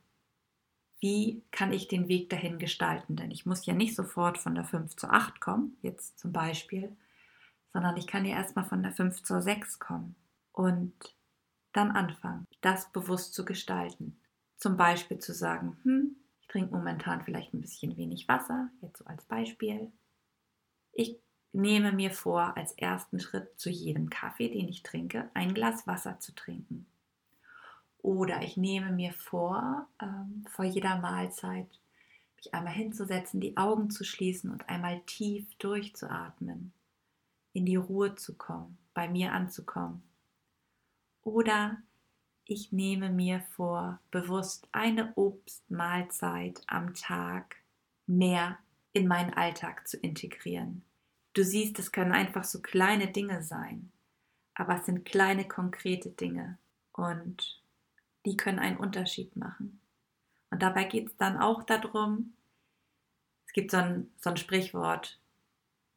wie 1.00 1.44
kann 1.52 1.72
ich 1.72 1.88
den 1.88 2.08
Weg 2.08 2.30
dahin 2.30 2.60
gestalten? 2.60 3.16
Denn 3.16 3.32
ich 3.32 3.46
muss 3.46 3.66
ja 3.66 3.74
nicht 3.74 3.96
sofort 3.96 4.38
von 4.38 4.56
der 4.56 4.66
5 4.66 4.96
zur 4.96 5.14
8 5.14 5.40
kommen, 5.40 5.78
jetzt 5.82 6.20
zum 6.20 6.34
Beispiel, 6.34 6.96
sondern 7.72 7.98
ich 7.98 8.08
kann 8.08 8.26
ja 8.26 8.36
erstmal 8.36 8.66
von 8.66 8.84
der 8.84 8.92
5 8.92 9.24
zur 9.24 9.42
6 9.42 9.80
kommen 9.80 10.16
und 10.52 10.94
dann 11.72 11.92
anfangen, 11.92 12.48
das 12.62 12.92
bewusst 12.92 13.34
zu 13.34 13.46
gestalten. 13.46 14.20
Zum 14.58 14.76
Beispiel 14.76 15.20
zu 15.20 15.34
sagen, 15.34 15.78
hm, 15.84 16.16
ich 16.42 16.48
trinke 16.48 16.76
momentan 16.76 17.24
vielleicht 17.24 17.54
ein 17.54 17.62
bisschen 17.62 17.96
wenig 17.96 18.28
Wasser, 18.28 18.70
jetzt 18.82 18.98
so 18.98 19.06
als 19.06 19.24
Beispiel. 19.26 19.92
Ich 20.92 21.18
nehme 21.54 21.94
mir 21.94 22.12
vor, 22.12 22.58
als 22.58 22.74
ersten 22.74 23.20
Schritt 23.20 23.60
zu 23.60 23.70
jedem 23.70 24.10
Kaffee, 24.10 24.50
den 24.50 24.68
ich 24.68 24.84
trinke, 24.84 25.30
ein 25.34 25.54
Glas 25.54 25.88
Wasser 25.88 26.20
zu 26.20 26.34
trinken. 26.34 26.88
Oder 28.02 28.42
ich 28.42 28.58
nehme 28.58 28.92
mir 28.92 29.14
vor, 29.14 29.88
ähm, 30.02 30.46
vor 30.50 30.66
jeder 30.66 30.98
Mahlzeit 30.98 31.68
mich 32.38 32.54
einmal 32.54 32.74
hinzusetzen, 32.74 33.42
die 33.42 33.58
Augen 33.58 33.90
zu 33.90 34.04
schließen 34.04 34.50
und 34.50 34.70
einmal 34.70 35.02
tief 35.02 35.46
durchzuatmen, 35.58 36.74
in 37.54 37.66
die 37.66 37.76
Ruhe 37.76 38.16
zu 38.16 38.36
kommen, 38.36 38.78
bei 38.94 39.10
mir 39.10 39.34
anzukommen. 39.34 40.02
Oder 41.24 41.78
ich 42.46 42.72
nehme 42.72 43.10
mir 43.10 43.42
vor, 43.56 44.00
bewusst 44.10 44.68
eine 44.72 45.14
Obstmahlzeit 45.16 46.62
am 46.68 46.94
Tag 46.94 47.58
mehr 48.08 48.58
in 48.94 49.08
meinen 49.08 49.34
Alltag 49.34 49.88
zu 49.88 49.98
integrieren. 49.98 50.84
Du 51.34 51.44
siehst, 51.44 51.78
es 51.78 51.92
können 51.92 52.12
einfach 52.12 52.44
so 52.44 52.62
kleine 52.62 53.08
Dinge 53.08 53.44
sein, 53.44 53.92
aber 54.56 54.78
es 54.78 54.86
sind 54.86 55.06
kleine 55.06 55.48
konkrete 55.48 56.10
Dinge 56.10 56.58
und 56.94 57.59
die 58.26 58.38
können 58.38 58.60
einen 58.60 58.78
Unterschied 58.78 59.36
machen. 59.36 59.82
Und 60.52 60.62
dabei 60.62 60.84
geht 60.84 61.08
es 61.08 61.18
dann 61.18 61.38
auch 61.38 61.64
darum, 61.64 62.34
es 63.46 63.54
gibt 63.54 63.72
so 63.72 63.78
ein, 63.78 64.12
so 64.18 64.30
ein 64.30 64.38
Sprichwort, 64.38 65.20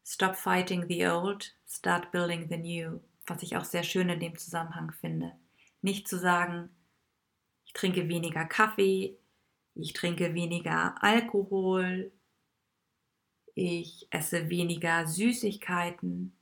Stop 0.04 0.34
fighting 0.34 0.88
the 0.88 1.06
old, 1.06 1.54
start 1.66 2.10
building 2.10 2.48
the 2.48 2.56
new, 2.56 3.00
was 3.26 3.42
ich 3.42 3.56
auch 3.56 3.64
sehr 3.64 3.84
schön 3.84 4.08
in 4.08 4.18
dem 4.18 4.36
Zusammenhang 4.36 4.92
finde. 4.92 5.32
Nicht 5.80 6.08
zu 6.08 6.18
sagen, 6.18 6.70
ich 7.66 7.72
trinke 7.72 8.08
weniger 8.08 8.44
Kaffee, 8.44 9.16
ich 9.74 9.92
trinke 9.92 10.34
weniger 10.34 11.02
Alkohol, 11.02 12.10
ich 13.54 14.08
esse 14.10 14.48
weniger 14.50 15.06
Süßigkeiten. 15.06 16.36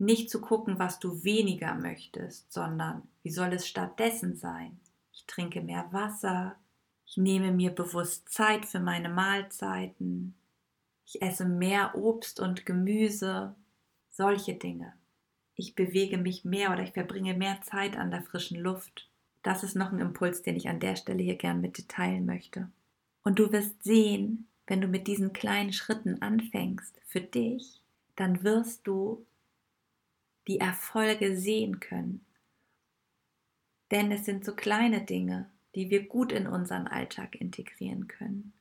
Nicht 0.00 0.30
zu 0.30 0.40
gucken, 0.40 0.78
was 0.78 0.98
du 0.98 1.24
weniger 1.24 1.74
möchtest, 1.74 2.50
sondern 2.50 3.02
wie 3.22 3.28
soll 3.28 3.52
es 3.52 3.68
stattdessen 3.68 4.34
sein? 4.34 4.80
Ich 5.12 5.26
trinke 5.26 5.60
mehr 5.60 5.88
Wasser, 5.92 6.56
ich 7.04 7.18
nehme 7.18 7.52
mir 7.52 7.70
bewusst 7.70 8.30
Zeit 8.30 8.64
für 8.64 8.80
meine 8.80 9.10
Mahlzeiten, 9.10 10.34
ich 11.04 11.20
esse 11.20 11.44
mehr 11.44 11.94
Obst 11.96 12.40
und 12.40 12.64
Gemüse, 12.64 13.54
solche 14.08 14.54
Dinge. 14.54 14.94
Ich 15.54 15.74
bewege 15.74 16.16
mich 16.16 16.46
mehr 16.46 16.72
oder 16.72 16.82
ich 16.82 16.92
verbringe 16.92 17.34
mehr 17.34 17.60
Zeit 17.60 17.98
an 17.98 18.10
der 18.10 18.22
frischen 18.22 18.58
Luft. 18.58 19.10
Das 19.42 19.62
ist 19.62 19.76
noch 19.76 19.92
ein 19.92 19.98
Impuls, 19.98 20.40
den 20.40 20.56
ich 20.56 20.70
an 20.70 20.80
der 20.80 20.96
Stelle 20.96 21.22
hier 21.22 21.36
gern 21.36 21.60
mit 21.60 21.76
dir 21.76 21.86
teilen 21.86 22.24
möchte. 22.24 22.70
Und 23.22 23.38
du 23.38 23.52
wirst 23.52 23.84
sehen, 23.84 24.48
wenn 24.66 24.80
du 24.80 24.88
mit 24.88 25.08
diesen 25.08 25.34
kleinen 25.34 25.74
Schritten 25.74 26.22
anfängst 26.22 26.98
für 27.04 27.20
dich, 27.20 27.82
dann 28.16 28.42
wirst 28.44 28.86
du 28.86 29.26
die 30.48 30.60
Erfolge 30.60 31.36
sehen 31.36 31.80
können. 31.80 32.24
Denn 33.90 34.12
es 34.12 34.24
sind 34.24 34.44
so 34.44 34.54
kleine 34.54 35.02
Dinge, 35.02 35.50
die 35.74 35.90
wir 35.90 36.06
gut 36.06 36.32
in 36.32 36.46
unseren 36.46 36.86
Alltag 36.86 37.34
integrieren 37.40 38.08
können. 38.08 38.52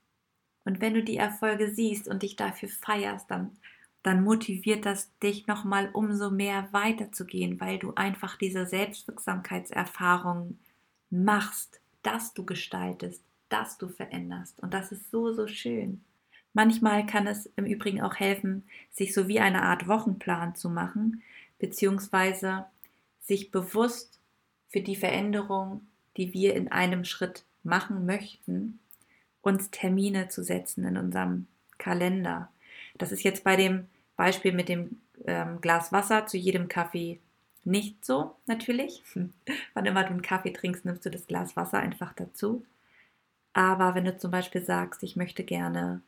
Und 0.65 0.81
wenn 0.81 0.93
du 0.93 1.03
die 1.03 1.17
Erfolge 1.17 1.71
siehst 1.71 2.07
und 2.07 2.23
dich 2.23 2.35
dafür 2.35 2.69
feierst, 2.69 3.31
dann, 3.31 3.57
dann 4.03 4.23
motiviert 4.23 4.85
das 4.85 5.17
dich 5.19 5.47
nochmal 5.47 5.89
umso 5.93 6.29
mehr 6.29 6.69
weiterzugehen, 6.71 7.59
weil 7.59 7.79
du 7.79 7.93
einfach 7.95 8.37
diese 8.37 8.65
Selbstwirksamkeitserfahrung 8.65 10.59
machst, 11.09 11.81
dass 12.03 12.33
du 12.33 12.45
gestaltest, 12.45 13.23
dass 13.49 13.77
du 13.77 13.87
veränderst. 13.87 14.59
Und 14.59 14.73
das 14.73 14.91
ist 14.91 15.09
so, 15.11 15.33
so 15.33 15.47
schön. 15.47 16.03
Manchmal 16.53 17.05
kann 17.05 17.27
es 17.27 17.45
im 17.55 17.65
Übrigen 17.65 18.01
auch 18.01 18.15
helfen, 18.15 18.63
sich 18.91 19.13
so 19.13 19.27
wie 19.27 19.39
eine 19.39 19.63
Art 19.63 19.87
Wochenplan 19.87 20.55
zu 20.55 20.69
machen, 20.69 21.21
beziehungsweise 21.59 22.65
sich 23.21 23.51
bewusst 23.51 24.19
für 24.69 24.81
die 24.81 24.95
Veränderung, 24.95 25.81
die 26.17 26.33
wir 26.33 26.55
in 26.55 26.71
einem 26.71 27.05
Schritt 27.05 27.43
machen 27.63 28.05
möchten, 28.05 28.79
uns 29.41 29.69
Termine 29.71 30.29
zu 30.29 30.43
setzen 30.43 30.83
in 30.85 30.97
unserem 30.97 31.47
Kalender. 31.77 32.49
Das 32.97 33.11
ist 33.11 33.23
jetzt 33.23 33.43
bei 33.43 33.55
dem 33.55 33.87
Beispiel 34.15 34.51
mit 34.51 34.69
dem 34.69 34.99
ähm, 35.25 35.61
Glas 35.61 35.91
Wasser 35.91 36.27
zu 36.27 36.37
jedem 36.37 36.67
Kaffee 36.67 37.19
nicht 37.63 38.03
so, 38.05 38.35
natürlich. 38.45 39.03
Wann 39.73 39.85
immer 39.85 40.03
du 40.03 40.09
einen 40.09 40.21
Kaffee 40.21 40.51
trinkst, 40.51 40.85
nimmst 40.85 41.05
du 41.05 41.09
das 41.09 41.27
Glas 41.27 41.55
Wasser 41.55 41.79
einfach 41.79 42.13
dazu. 42.13 42.65
Aber 43.53 43.95
wenn 43.95 44.05
du 44.05 44.17
zum 44.17 44.31
Beispiel 44.31 44.63
sagst, 44.63 45.03
ich 45.03 45.15
möchte 45.15 45.43
gerne 45.43 46.01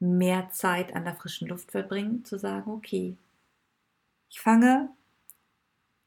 mehr 0.00 0.50
Zeit 0.50 0.94
an 0.94 1.04
der 1.04 1.14
frischen 1.14 1.48
Luft 1.48 1.72
verbringen, 1.72 2.24
zu 2.24 2.38
sagen, 2.38 2.70
okay, 2.70 3.16
ich 4.30 4.40
fange 4.40 4.88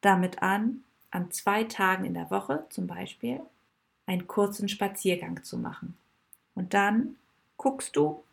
damit 0.00 0.42
an, 0.42 0.84
an 1.10 1.30
zwei 1.30 1.64
Tagen 1.64 2.04
in 2.04 2.14
der 2.14 2.30
Woche 2.30 2.66
zum 2.70 2.86
Beispiel 2.86 3.40
einen 4.06 4.26
kurzen 4.26 4.68
Spaziergang 4.68 5.42
zu 5.44 5.56
machen. 5.58 5.96
Und 6.54 6.74
dann 6.74 7.16
guckst 7.56 7.96
du 7.96 8.24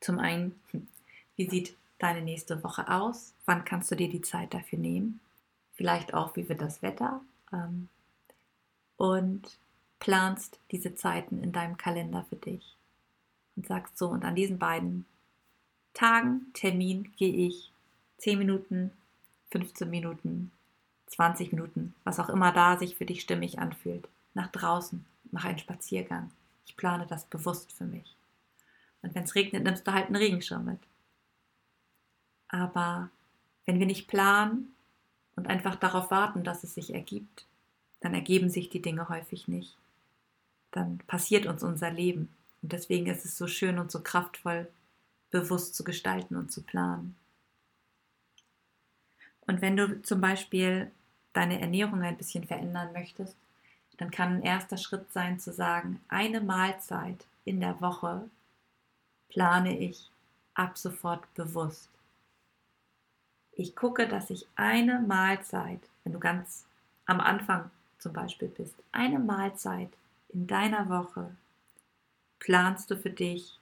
zum 0.00 0.18
einen, 0.18 0.60
wie 1.36 1.48
sieht 1.48 1.76
deine 1.98 2.22
nächste 2.22 2.62
Woche 2.62 2.88
aus, 2.88 3.32
wann 3.46 3.64
kannst 3.64 3.90
du 3.90 3.94
dir 3.94 4.08
die 4.08 4.20
Zeit 4.20 4.54
dafür 4.54 4.78
nehmen, 4.78 5.20
vielleicht 5.74 6.14
auch, 6.14 6.36
wie 6.36 6.48
wird 6.48 6.60
das 6.60 6.82
Wetter? 6.82 7.20
Ähm, 7.52 7.88
und 8.96 9.58
planst 9.98 10.60
diese 10.70 10.94
Zeiten 10.94 11.42
in 11.42 11.52
deinem 11.52 11.76
Kalender 11.76 12.24
für 12.28 12.36
dich. 12.36 12.76
Und 13.56 13.66
sagst 13.66 13.96
so, 13.96 14.08
und 14.08 14.24
an 14.24 14.34
diesen 14.34 14.58
beiden 14.58 15.06
Tagen, 15.94 16.46
Termin, 16.52 17.12
gehe 17.16 17.48
ich 17.48 17.72
10 18.18 18.38
Minuten, 18.38 18.92
15 19.50 19.88
Minuten, 19.88 20.52
20 21.06 21.52
Minuten, 21.52 21.94
was 22.04 22.18
auch 22.18 22.28
immer 22.28 22.52
da 22.52 22.78
sich 22.78 22.96
für 22.96 23.06
dich 23.06 23.20
stimmig 23.20 23.58
anfühlt, 23.58 24.08
nach 24.34 24.48
draußen, 24.48 25.04
mache 25.30 25.48
einen 25.48 25.58
Spaziergang. 25.58 26.30
Ich 26.66 26.76
plane 26.76 27.06
das 27.06 27.24
bewusst 27.26 27.72
für 27.72 27.84
mich. 27.84 28.16
Und 29.02 29.14
wenn 29.14 29.24
es 29.24 29.34
regnet, 29.34 29.64
nimmst 29.64 29.86
du 29.86 29.92
halt 29.92 30.06
einen 30.06 30.16
Regenschirm 30.16 30.64
mit. 30.64 30.80
Aber 32.48 33.10
wenn 33.64 33.78
wir 33.78 33.86
nicht 33.86 34.08
planen 34.08 34.74
und 35.36 35.46
einfach 35.46 35.76
darauf 35.76 36.10
warten, 36.10 36.44
dass 36.44 36.64
es 36.64 36.74
sich 36.74 36.94
ergibt, 36.94 37.46
dann 38.00 38.14
ergeben 38.14 38.50
sich 38.50 38.68
die 38.68 38.82
Dinge 38.82 39.08
häufig 39.08 39.48
nicht 39.48 39.76
dann 40.76 40.98
passiert 41.06 41.46
uns 41.46 41.62
unser 41.62 41.90
Leben. 41.90 42.28
Und 42.62 42.72
deswegen 42.72 43.06
ist 43.06 43.24
es 43.24 43.36
so 43.36 43.46
schön 43.46 43.78
und 43.78 43.90
so 43.90 44.00
kraftvoll, 44.02 44.68
bewusst 45.30 45.74
zu 45.74 45.84
gestalten 45.84 46.36
und 46.36 46.52
zu 46.52 46.62
planen. 46.62 47.16
Und 49.46 49.62
wenn 49.62 49.76
du 49.76 50.02
zum 50.02 50.20
Beispiel 50.20 50.90
deine 51.32 51.60
Ernährung 51.60 52.02
ein 52.02 52.16
bisschen 52.16 52.46
verändern 52.46 52.92
möchtest, 52.92 53.36
dann 53.98 54.10
kann 54.10 54.36
ein 54.36 54.42
erster 54.42 54.76
Schritt 54.76 55.10
sein 55.12 55.38
zu 55.38 55.52
sagen, 55.52 56.00
eine 56.08 56.40
Mahlzeit 56.40 57.26
in 57.44 57.60
der 57.60 57.80
Woche 57.80 58.28
plane 59.28 59.78
ich 59.78 60.10
ab 60.54 60.76
sofort 60.76 61.32
bewusst. 61.34 61.88
Ich 63.52 63.74
gucke, 63.74 64.06
dass 64.06 64.28
ich 64.28 64.46
eine 64.54 65.00
Mahlzeit, 65.00 65.80
wenn 66.04 66.12
du 66.12 66.20
ganz 66.20 66.66
am 67.06 67.20
Anfang 67.20 67.70
zum 67.98 68.12
Beispiel 68.12 68.48
bist, 68.48 68.74
eine 68.92 69.18
Mahlzeit 69.18 69.90
in 70.28 70.46
deiner 70.46 70.88
Woche 70.90 71.34
planst 72.38 72.90
du 72.90 72.96
für 72.96 73.10
dich 73.10 73.58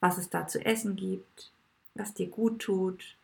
was 0.00 0.18
es 0.18 0.30
da 0.30 0.46
zu 0.46 0.64
essen 0.64 0.96
gibt, 0.96 1.50
was 1.94 2.14
dir 2.14 2.28
gut 2.28 2.60
tut, 2.60 3.16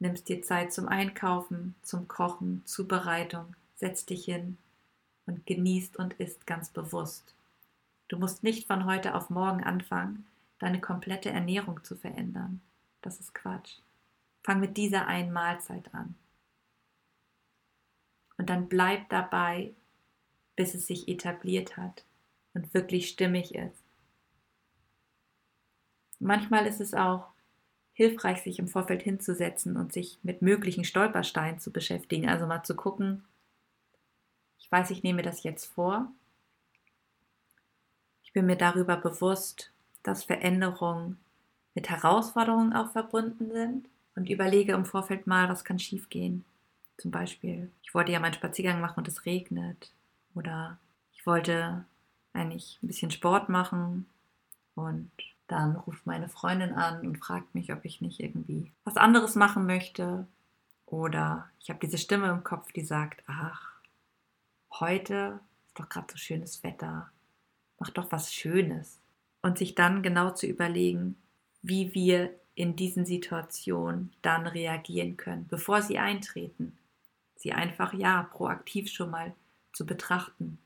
nimmst 0.00 0.28
dir 0.28 0.42
Zeit 0.42 0.72
zum 0.72 0.88
Einkaufen, 0.88 1.74
zum 1.82 2.08
Kochen, 2.08 2.62
Zubereitung, 2.64 3.54
setzt 3.76 4.10
dich 4.10 4.24
hin 4.24 4.58
und 5.26 5.46
genießt 5.46 5.96
und 5.96 6.14
isst 6.14 6.46
ganz 6.46 6.70
bewusst. 6.70 7.34
Du 8.08 8.18
musst 8.18 8.42
nicht 8.42 8.66
von 8.66 8.86
heute 8.86 9.14
auf 9.14 9.30
morgen 9.30 9.62
anfangen, 9.62 10.26
deine 10.58 10.80
komplette 10.80 11.30
Ernährung 11.30 11.84
zu 11.84 11.94
verändern. 11.96 12.60
Das 13.02 13.20
ist 13.20 13.34
Quatsch. 13.34 13.76
Fang 14.42 14.58
mit 14.58 14.76
dieser 14.76 15.06
einen 15.06 15.32
Mahlzeit 15.32 15.94
an. 15.94 16.14
Und 18.36 18.50
dann 18.50 18.68
bleib 18.68 19.08
dabei, 19.10 19.74
bis 20.56 20.74
es 20.74 20.86
sich 20.86 21.08
etabliert 21.08 21.76
hat 21.76 22.04
und 22.54 22.72
wirklich 22.74 23.08
stimmig 23.08 23.54
ist. 23.54 23.82
Manchmal 26.18 26.66
ist 26.66 26.80
es 26.80 26.94
auch 26.94 27.28
hilfreich, 28.00 28.40
sich 28.40 28.58
im 28.58 28.66
Vorfeld 28.66 29.02
hinzusetzen 29.02 29.76
und 29.76 29.92
sich 29.92 30.18
mit 30.22 30.40
möglichen 30.40 30.84
Stolpersteinen 30.84 31.58
zu 31.60 31.70
beschäftigen. 31.70 32.30
Also 32.30 32.46
mal 32.46 32.62
zu 32.62 32.74
gucken, 32.74 33.24
ich 34.58 34.72
weiß, 34.72 34.90
ich 34.90 35.02
nehme 35.02 35.20
das 35.20 35.42
jetzt 35.42 35.66
vor. 35.66 36.10
Ich 38.22 38.32
bin 38.32 38.46
mir 38.46 38.56
darüber 38.56 38.96
bewusst, 38.96 39.70
dass 40.02 40.24
Veränderungen 40.24 41.18
mit 41.74 41.90
Herausforderungen 41.90 42.72
auch 42.72 42.90
verbunden 42.90 43.52
sind 43.52 43.86
und 44.16 44.30
überlege 44.30 44.72
im 44.72 44.86
Vorfeld 44.86 45.26
mal, 45.26 45.50
was 45.50 45.66
kann 45.66 45.78
schiefgehen. 45.78 46.46
Zum 46.96 47.10
Beispiel, 47.10 47.70
ich 47.82 47.92
wollte 47.92 48.12
ja 48.12 48.20
meinen 48.20 48.32
Spaziergang 48.32 48.80
machen 48.80 49.00
und 49.00 49.08
es 49.08 49.26
regnet. 49.26 49.92
Oder 50.34 50.78
ich 51.12 51.26
wollte 51.26 51.84
eigentlich 52.32 52.78
ein 52.82 52.86
bisschen 52.86 53.10
Sport 53.10 53.50
machen 53.50 54.06
und 54.74 55.10
dann 55.50 55.74
ruft 55.74 56.06
meine 56.06 56.28
Freundin 56.28 56.74
an 56.74 57.00
und 57.00 57.18
fragt 57.18 57.54
mich, 57.54 57.72
ob 57.72 57.84
ich 57.84 58.00
nicht 58.00 58.20
irgendwie 58.20 58.70
was 58.84 58.96
anderes 58.96 59.34
machen 59.34 59.66
möchte. 59.66 60.26
Oder 60.86 61.48
ich 61.60 61.70
habe 61.70 61.80
diese 61.80 61.98
Stimme 61.98 62.28
im 62.30 62.44
Kopf, 62.44 62.72
die 62.72 62.84
sagt, 62.84 63.24
ach, 63.26 63.72
heute 64.78 65.40
ist 65.66 65.78
doch 65.78 65.88
gerade 65.88 66.06
so 66.10 66.18
schönes 66.18 66.62
Wetter, 66.62 67.10
mach 67.78 67.90
doch 67.90 68.12
was 68.12 68.32
Schönes. 68.32 69.00
Und 69.42 69.58
sich 69.58 69.74
dann 69.74 70.02
genau 70.02 70.30
zu 70.30 70.46
überlegen, 70.46 71.16
wie 71.62 71.94
wir 71.94 72.34
in 72.54 72.76
diesen 72.76 73.06
Situationen 73.06 74.12
dann 74.22 74.46
reagieren 74.46 75.16
können, 75.16 75.48
bevor 75.48 75.80
sie 75.80 75.98
eintreten. 75.98 76.76
Sie 77.36 77.52
einfach 77.52 77.94
ja 77.94 78.22
proaktiv 78.24 78.90
schon 78.90 79.10
mal 79.10 79.34
zu 79.72 79.86
betrachten. 79.86 80.58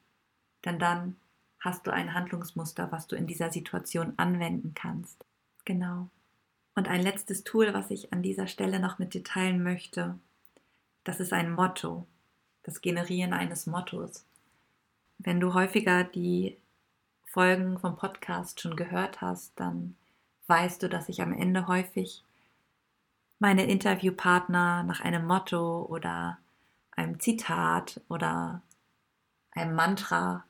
Denn 0.65 0.79
dann 0.79 1.17
hast 1.65 1.87
du 1.87 1.93
ein 1.93 2.13
Handlungsmuster, 2.13 2.93
was 2.93 3.07
du 3.07 3.17
in 3.17 3.27
dieser 3.27 3.51
Situation 3.51 4.13
anwenden 4.19 4.75
kannst. 4.75 5.25
Genau. 5.65 6.11
Und 6.75 6.89
ein 6.89 7.01
letztes 7.01 7.43
Tool, 7.43 7.73
was 7.73 7.91
ich 7.91 8.13
an 8.13 8.23
dieser 8.23 8.47
Stelle 8.47 8.81
noch 8.81 8.99
mit 8.99 9.15
dir 9.15 9.25
teilen 9.25 9.63
möchte, 9.63 10.19
das 11.05 11.21
ist 11.21 11.33
ein 11.33 11.51
Motto, 11.51 12.07
das 12.65 12.83
Generieren 12.83 13.33
eines 13.33 13.67
Mottos. 13.67 14.27
Wenn 15.19 15.41
du 15.41 15.55
häufiger 15.55 16.05
die 16.05 16.59
Folgen 17.25 17.79
vom 17.79 17.97
Podcast 17.97 18.61
schon 18.61 18.77
gehört 18.77 19.23
hast, 19.23 19.59
dann 19.59 19.97
weißt 20.49 20.83
du, 20.83 20.89
dass 20.89 21.09
ich 21.09 21.23
am 21.23 21.33
Ende 21.33 21.67
häufig 21.67 22.23
meine 23.39 23.65
Interviewpartner 23.65 24.83
nach 24.83 25.01
einem 25.01 25.27
Motto 25.27 25.83
oder 25.87 26.39
einem 26.91 27.19
Zitat 27.21 28.03
oder 28.09 28.61
einem 29.53 29.75
Mantra 29.75 30.45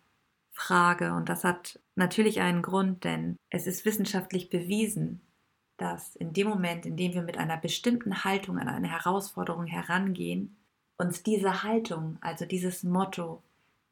Frage. 0.54 1.12
Und 1.12 1.28
das 1.28 1.44
hat 1.44 1.78
natürlich 1.96 2.40
einen 2.40 2.62
Grund, 2.62 3.04
denn 3.04 3.36
es 3.50 3.66
ist 3.66 3.84
wissenschaftlich 3.84 4.48
bewiesen, 4.48 5.20
dass 5.76 6.16
in 6.16 6.32
dem 6.32 6.48
Moment, 6.48 6.86
in 6.86 6.96
dem 6.96 7.12
wir 7.12 7.22
mit 7.22 7.36
einer 7.36 7.56
bestimmten 7.56 8.24
Haltung 8.24 8.58
an 8.58 8.68
eine 8.68 8.90
Herausforderung 8.90 9.66
herangehen, 9.66 10.56
uns 10.96 11.22
diese 11.24 11.64
Haltung, 11.64 12.18
also 12.20 12.46
dieses 12.46 12.84
Motto, 12.84 13.42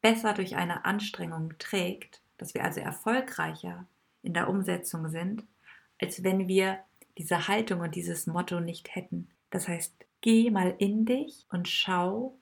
besser 0.01 0.33
durch 0.33 0.55
eine 0.55 0.85
Anstrengung 0.85 1.53
trägt, 1.59 2.21
dass 2.37 2.53
wir 2.53 2.63
also 2.63 2.79
erfolgreicher 2.79 3.85
in 4.21 4.33
der 4.33 4.49
Umsetzung 4.49 5.09
sind, 5.09 5.43
als 6.01 6.23
wenn 6.23 6.47
wir 6.47 6.79
diese 7.17 7.47
Haltung 7.47 7.81
und 7.81 7.95
dieses 7.95 8.25
Motto 8.25 8.59
nicht 8.59 8.95
hätten. 8.95 9.27
Das 9.49 9.67
heißt, 9.67 9.93
geh 10.21 10.49
mal 10.49 10.73
in 10.79 11.05
dich 11.05 11.45
und 11.51 11.67
schau, 11.67 12.37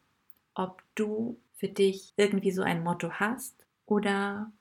ob 0.53 0.83
du 0.95 1.39
für 1.57 1.67
dich 1.67 2.13
irgendwie 2.15 2.51
so 2.51 2.61
ein 2.61 2.83
Motto 2.83 3.11
hast 3.13 3.60
oder 3.91 4.53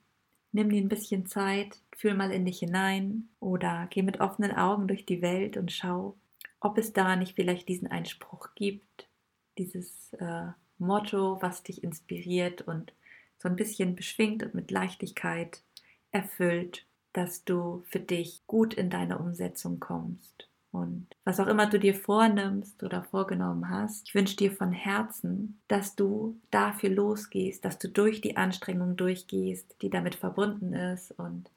nimm 0.51 0.71
dir 0.71 0.83
ein 0.83 0.89
bisschen 0.89 1.25
Zeit, 1.25 1.81
fühl 1.97 2.15
mal 2.15 2.33
in 2.33 2.45
dich 2.45 2.59
hinein 2.59 3.29
oder 3.39 3.87
geh 3.89 4.03
mit 4.03 4.19
offenen 4.19 4.51
Augen 4.51 4.89
durch 4.89 5.07
die 5.07 5.23
Welt 5.23 5.57
und 5.57 5.71
schau, 5.71 6.19
ob 6.59 6.77
es 6.79 6.93
da 6.93 7.15
nicht 7.15 7.37
vielleicht 7.37 7.69
diesen 7.69 7.87
Einspruch 7.87 8.49
gibt, 8.57 9.09
dieses 9.57 10.13
äh, 10.15 10.49
Motto, 10.79 11.41
was 11.41 11.63
dich 11.63 11.85
inspiriert 11.85 12.63
und 12.63 12.93
so 13.39 13.49
ein 13.49 13.55
bisschen 13.55 13.95
beschwingt 13.95 14.43
und 14.43 14.55
mit 14.55 14.73
Leichtigkeit 14.73 15.63
erfüllt, 16.11 16.89
dass 17.13 17.45
du 17.45 17.85
für 17.87 18.01
dich 18.01 18.43
gut 18.49 18.75
in 18.75 18.91
deine 18.91 19.19
Umsetzung 19.19 19.79
kommst. 19.79 20.50
Und 20.73 21.09
was 21.25 21.41
auch 21.41 21.49
immer 21.49 21.67
du 21.67 21.81
dir 21.81 21.95
vornimmst 21.95 22.83
oder 22.85 23.03
vorgenommen 23.03 23.69
hast, 23.69 24.07
ich 24.07 24.15
wünsche 24.15 24.37
dir 24.37 24.53
von 24.53 24.71
Herzen, 24.71 25.61
dass 25.67 25.97
du 25.97 26.41
dafür 26.51 26.91
losgehst, 26.91 27.65
dass 27.65 27.79
du 27.79 27.89
durch 27.89 28.21
die 28.21 28.37
Anstrengung 28.37 28.97
durchgehst, 28.97 29.77
die 29.83 29.91
damit 29.91 30.15
verbunden 30.15 30.73
ist 30.73 31.11
und 31.13 31.51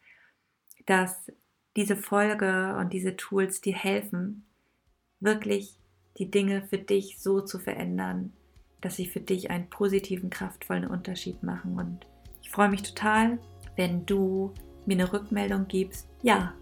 dass 0.88 1.32
diese 1.76 1.96
Folge 1.96 2.76
und 2.80 2.92
diese 2.92 3.16
Tools 3.16 3.62
dir 3.62 3.76
helfen, 3.76 4.46
wirklich 5.20 5.78
die 6.18 6.30
Dinge 6.30 6.64
für 6.64 6.78
dich 6.78 7.20
so 7.20 7.42
zu 7.42 7.60
verändern, 7.60 8.34
dass 8.82 8.96
sie 8.96 9.08
für 9.08 9.22
dich 9.22 9.50
einen 9.50 9.70
positiven, 9.70 10.30
kraftvollen 10.30 10.88
Unterschied 10.88 11.42
machen. 11.44 11.78
Und 11.80 12.06
ich 12.42 12.50
freue 12.50 12.70
mich 12.70 12.84
total, 12.84 13.40
wenn 13.76 14.06
du 14.06 14.54
mir 14.86 14.94
eine 14.94 15.14
Rückmeldung 15.14 15.68
gibst. 15.68 16.08
Ja, 16.22 16.54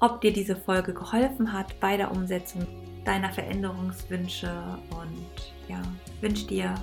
ob 0.00 0.20
dir 0.20 0.32
diese 0.32 0.56
Folge 0.56 0.92
geholfen 0.92 1.52
hat 1.52 1.78
bei 1.80 1.96
der 1.96 2.10
Umsetzung 2.10 2.66
deiner 3.04 3.32
Veränderungswünsche 3.32 4.50
und 4.90 5.52
ja, 5.68 5.80
wünsche 6.20 6.46
dir, 6.46 6.74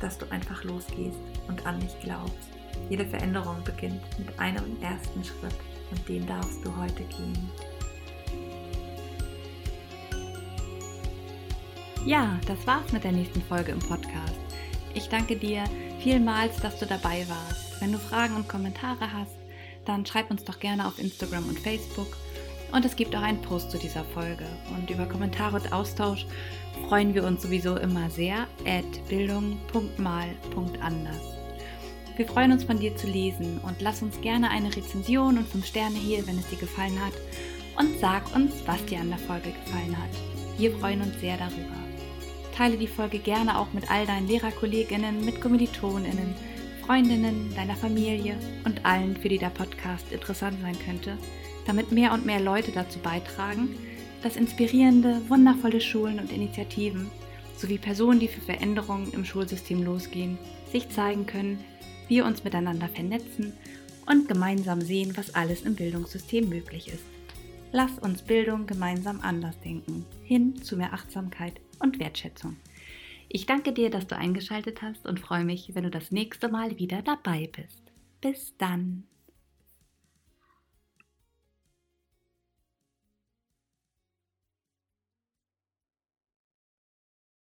dass 0.00 0.18
du 0.18 0.30
einfach 0.30 0.64
losgehst 0.64 1.18
und 1.48 1.66
an 1.66 1.80
dich 1.80 1.98
glaubst. 2.00 2.50
Jede 2.90 3.04
Veränderung 3.04 3.56
beginnt 3.64 4.02
mit 4.18 4.38
einem 4.38 4.80
ersten 4.80 5.24
Schritt 5.24 5.54
und 5.90 6.08
den 6.08 6.26
darfst 6.26 6.64
du 6.64 6.76
heute 6.76 7.02
gehen. 7.04 7.50
Ja, 12.04 12.38
das 12.46 12.66
war's 12.66 12.92
mit 12.92 13.04
der 13.04 13.12
nächsten 13.12 13.42
Folge 13.42 13.72
im 13.72 13.80
Podcast. 13.80 14.38
Ich 14.94 15.08
danke 15.08 15.36
dir 15.36 15.64
vielmals, 16.00 16.56
dass 16.60 16.78
du 16.78 16.86
dabei 16.86 17.26
warst. 17.28 17.80
Wenn 17.80 17.92
du 17.92 17.98
Fragen 17.98 18.36
und 18.36 18.48
Kommentare 18.48 19.12
hast, 19.12 19.36
dann 19.84 20.06
schreib 20.06 20.30
uns 20.30 20.44
doch 20.44 20.58
gerne 20.58 20.86
auf 20.86 20.98
Instagram 20.98 21.48
und 21.48 21.58
Facebook 21.58 22.16
und 22.72 22.84
es 22.84 22.96
gibt 22.96 23.14
auch 23.16 23.22
einen 23.22 23.40
Post 23.40 23.70
zu 23.70 23.78
dieser 23.78 24.04
Folge. 24.04 24.44
Und 24.76 24.90
über 24.90 25.06
Kommentare 25.06 25.56
und 25.56 25.72
Austausch 25.72 26.26
freuen 26.88 27.14
wir 27.14 27.24
uns 27.24 27.42
sowieso 27.42 27.76
immer 27.76 28.10
sehr. 28.10 28.46
at 28.66 29.08
bildung.mal.anders. 29.08 31.22
Wir 32.16 32.26
freuen 32.26 32.52
uns 32.52 32.64
von 32.64 32.78
dir 32.78 32.94
zu 32.96 33.06
lesen 33.06 33.60
und 33.62 33.80
lass 33.80 34.02
uns 34.02 34.20
gerne 34.20 34.50
eine 34.50 34.74
Rezension 34.74 35.38
und 35.38 35.48
5 35.48 35.64
Sterne 35.64 35.96
hier, 35.96 36.26
wenn 36.26 36.38
es 36.38 36.48
dir 36.48 36.58
gefallen 36.58 37.00
hat. 37.00 37.14
Und 37.78 37.98
sag 38.00 38.34
uns, 38.34 38.52
was 38.66 38.84
dir 38.86 39.00
an 39.00 39.10
der 39.10 39.18
Folge 39.18 39.52
gefallen 39.52 39.96
hat. 39.96 40.10
Wir 40.58 40.76
freuen 40.76 41.00
uns 41.00 41.20
sehr 41.20 41.36
darüber. 41.36 41.76
Teile 42.56 42.76
die 42.76 42.88
Folge 42.88 43.20
gerne 43.20 43.56
auch 43.56 43.72
mit 43.72 43.88
all 43.88 44.04
deinen 44.04 44.26
Lehrerkolleginnen, 44.26 45.24
mit 45.24 45.40
KommilitonInnen, 45.40 46.34
Freundinnen, 46.84 47.54
deiner 47.54 47.76
Familie 47.76 48.36
und 48.64 48.84
allen, 48.84 49.16
für 49.16 49.28
die 49.28 49.38
der 49.38 49.50
Podcast 49.50 50.10
interessant 50.10 50.60
sein 50.60 50.76
könnte 50.84 51.16
damit 51.68 51.92
mehr 51.92 52.12
und 52.12 52.26
mehr 52.26 52.40
Leute 52.40 52.72
dazu 52.72 52.98
beitragen, 52.98 53.76
dass 54.22 54.36
inspirierende, 54.36 55.20
wundervolle 55.28 55.80
Schulen 55.80 56.18
und 56.18 56.32
Initiativen 56.32 57.08
sowie 57.56 57.78
Personen, 57.78 58.18
die 58.18 58.28
für 58.28 58.40
Veränderungen 58.40 59.12
im 59.12 59.24
Schulsystem 59.24 59.82
losgehen, 59.82 60.38
sich 60.72 60.88
zeigen 60.88 61.26
können, 61.26 61.62
wir 62.08 62.24
uns 62.24 62.42
miteinander 62.42 62.88
vernetzen 62.88 63.52
und 64.06 64.28
gemeinsam 64.28 64.80
sehen, 64.80 65.16
was 65.16 65.34
alles 65.34 65.62
im 65.62 65.74
Bildungssystem 65.74 66.48
möglich 66.48 66.88
ist. 66.88 67.04
Lass 67.70 67.98
uns 67.98 68.22
Bildung 68.22 68.66
gemeinsam 68.66 69.20
anders 69.20 69.60
denken, 69.60 70.06
hin 70.24 70.62
zu 70.62 70.76
mehr 70.76 70.94
Achtsamkeit 70.94 71.60
und 71.80 71.98
Wertschätzung. 71.98 72.56
Ich 73.28 73.44
danke 73.44 73.74
dir, 73.74 73.90
dass 73.90 74.06
du 74.06 74.16
eingeschaltet 74.16 74.80
hast 74.80 75.06
und 75.06 75.20
freue 75.20 75.44
mich, 75.44 75.74
wenn 75.74 75.84
du 75.84 75.90
das 75.90 76.10
nächste 76.10 76.48
Mal 76.48 76.78
wieder 76.78 77.02
dabei 77.02 77.50
bist. 77.54 77.92
Bis 78.22 78.56
dann. 78.56 79.07